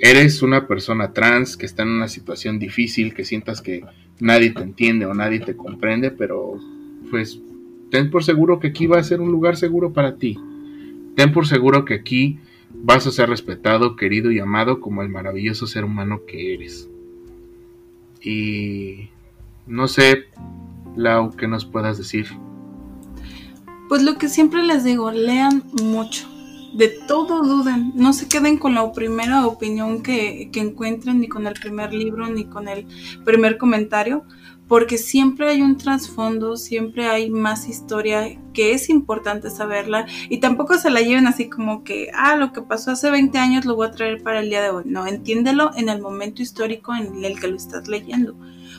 [0.00, 3.84] eres una persona trans que está en una situación difícil, que sientas que
[4.18, 6.54] nadie te entiende o nadie te comprende, pero
[7.10, 7.40] pues
[7.90, 10.38] ten por seguro que aquí va a ser un lugar seguro para ti.
[11.14, 12.40] Ten por seguro que aquí
[12.74, 16.90] vas a ser respetado, querido y amado como el maravilloso ser humano que eres.
[18.24, 19.10] Y
[19.66, 20.24] no sé,
[20.96, 22.26] Lau, ¿qué nos puedas decir?
[23.88, 26.26] Pues lo que siempre les digo, lean mucho.
[26.74, 27.92] De todo duden.
[27.94, 32.26] No se queden con la primera opinión que, que encuentren, ni con el primer libro,
[32.28, 32.86] ni con el
[33.24, 34.24] primer comentario
[34.68, 40.78] porque siempre hay un trasfondo, siempre hay más historia que es importante saberla y tampoco
[40.78, 43.88] se la lleven así como que, ah, lo que pasó hace 20 años lo voy
[43.88, 44.84] a traer para el día de hoy.
[44.86, 48.34] No, entiéndelo en el momento histórico en el que lo estás leyendo,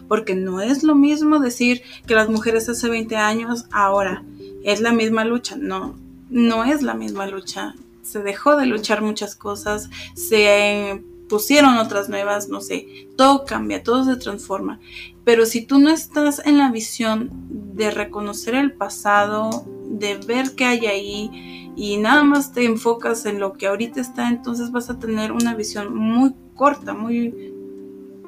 [0.07, 4.23] porque no es lo mismo decir que las mujeres hace 20 años ahora
[4.63, 5.95] es la misma lucha, no,
[6.29, 7.75] no es la misma lucha.
[8.01, 14.03] Se dejó de luchar muchas cosas, se pusieron otras nuevas, no sé, todo cambia, todo
[14.03, 14.79] se transforma.
[15.25, 17.29] Pero si tú no estás en la visión
[17.73, 23.39] de reconocer el pasado, de ver qué hay ahí y nada más te enfocas en
[23.39, 27.53] lo que ahorita está, entonces vas a tener una visión muy corta, muy,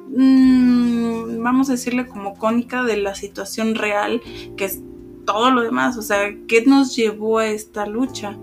[0.08, 4.20] mmm, vamos a decirle como cónica de la situación real,
[4.56, 4.82] que es
[5.24, 8.36] todo lo demás, o sea, ¿qué nos llevó a esta lucha?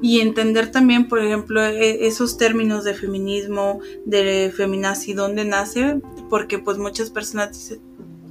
[0.00, 6.58] Y entender también, por ejemplo, e, esos términos de feminismo, de feminazi, dónde nace, porque
[6.58, 7.80] pues muchas personas dicen,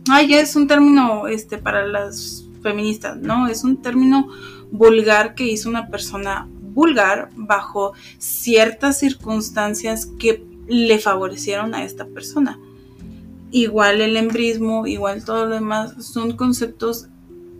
[0.09, 4.27] ay, es un término este para las feministas, no, es un término
[4.71, 12.59] vulgar que hizo una persona vulgar bajo ciertas circunstancias que le favorecieron a esta persona.
[13.51, 17.07] Igual el embrismo, igual todo lo demás, son conceptos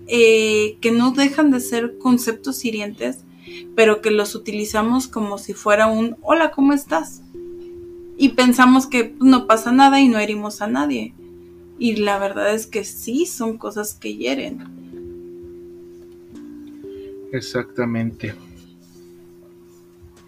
[0.08, 3.20] eh, que no dejan de ser conceptos hirientes
[3.76, 7.22] pero que los utilizamos como si fuera un hola, ¿cómo estás?
[8.18, 11.14] Y pensamos que no pasa nada y no herimos a nadie.
[11.78, 14.64] Y la verdad es que sí, son cosas que hieren.
[17.32, 18.34] Exactamente.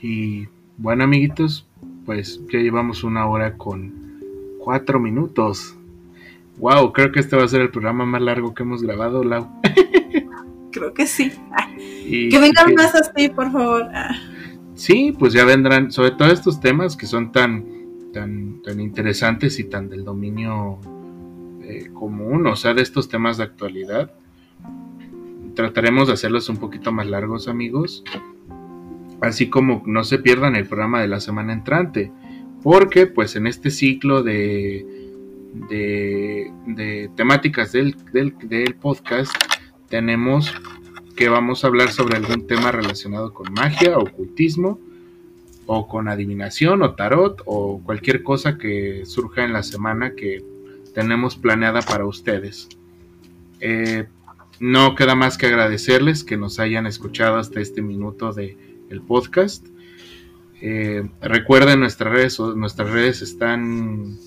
[0.01, 0.47] Y
[0.77, 1.65] bueno, amiguitos,
[2.05, 3.93] pues ya llevamos una hora con
[4.59, 5.75] cuatro minutos.
[6.57, 9.47] Wow, creo que este va a ser el programa más largo que hemos grabado, Lau.
[10.71, 11.31] Creo que sí
[12.09, 13.87] que vengan más así, por favor.
[13.93, 14.15] Ah.
[14.75, 19.65] Sí, pues ya vendrán, sobre todo estos temas que son tan, tan, tan interesantes y
[19.65, 20.79] tan del dominio
[21.61, 24.13] eh, común, o sea, de estos temas de actualidad.
[25.55, 28.03] Trataremos de hacerlos un poquito más largos, amigos.
[29.21, 32.11] Así como no se pierdan el programa de la semana entrante.
[32.63, 34.85] Porque, pues, en este ciclo de,
[35.69, 39.33] de, de temáticas del, del, del podcast,
[39.89, 40.53] tenemos
[41.15, 44.79] que vamos a hablar sobre algún tema relacionado con magia, ocultismo,
[45.65, 50.43] o con adivinación, o tarot, o cualquier cosa que surja en la semana que
[50.93, 52.69] tenemos planeada para ustedes.
[53.59, 54.07] Eh,
[54.59, 58.57] no queda más que agradecerles que nos hayan escuchado hasta este minuto de
[58.89, 59.65] el podcast.
[60.61, 64.17] Eh, recuerden nuestras redes, nuestras redes están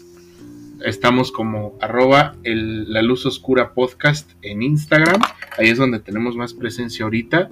[0.85, 5.20] Estamos como arroba la luz oscura podcast en Instagram.
[5.59, 7.49] Ahí es donde tenemos más presencia ahorita.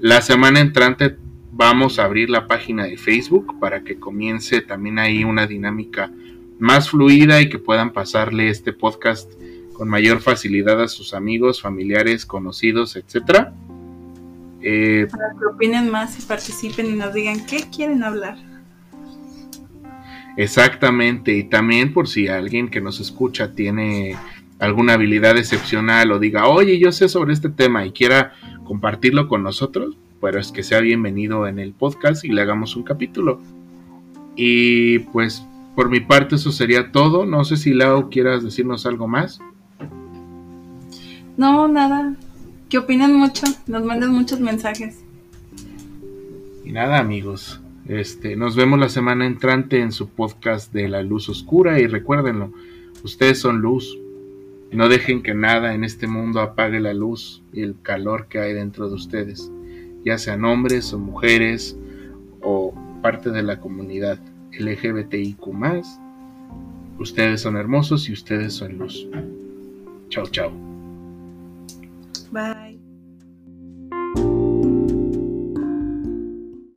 [0.00, 1.16] La semana entrante
[1.52, 6.10] vamos a abrir la página de Facebook para que comience también ahí una dinámica
[6.58, 9.32] más fluida y que puedan pasarle este podcast
[9.72, 13.54] con mayor facilidad a sus amigos, familiares, conocidos, etcétera.
[14.60, 18.47] Eh, para que opinen más y participen y nos digan qué quieren hablar.
[20.38, 24.14] Exactamente, y también por si alguien que nos escucha tiene
[24.60, 29.42] alguna habilidad excepcional o diga, oye, yo sé sobre este tema y quiera compartirlo con
[29.42, 33.40] nosotros, pues que sea bienvenido en el podcast y le hagamos un capítulo.
[34.36, 35.44] Y pues
[35.74, 37.26] por mi parte eso sería todo.
[37.26, 39.40] No sé si Lau quieras decirnos algo más.
[41.36, 42.14] No, nada.
[42.68, 45.02] Que opinan mucho, nos mandan muchos mensajes.
[46.64, 47.60] Y nada, amigos.
[47.88, 52.52] Este, nos vemos la semana entrante en su podcast de la luz oscura y recuérdenlo,
[53.02, 53.98] ustedes son luz.
[54.70, 58.52] No dejen que nada en este mundo apague la luz y el calor que hay
[58.52, 59.50] dentro de ustedes,
[60.04, 61.78] ya sean hombres o mujeres
[62.42, 64.18] o parte de la comunidad
[64.52, 65.46] LGBTIQ.
[66.98, 69.08] Ustedes son hermosos y ustedes son luz.
[70.10, 70.67] Chao, chao.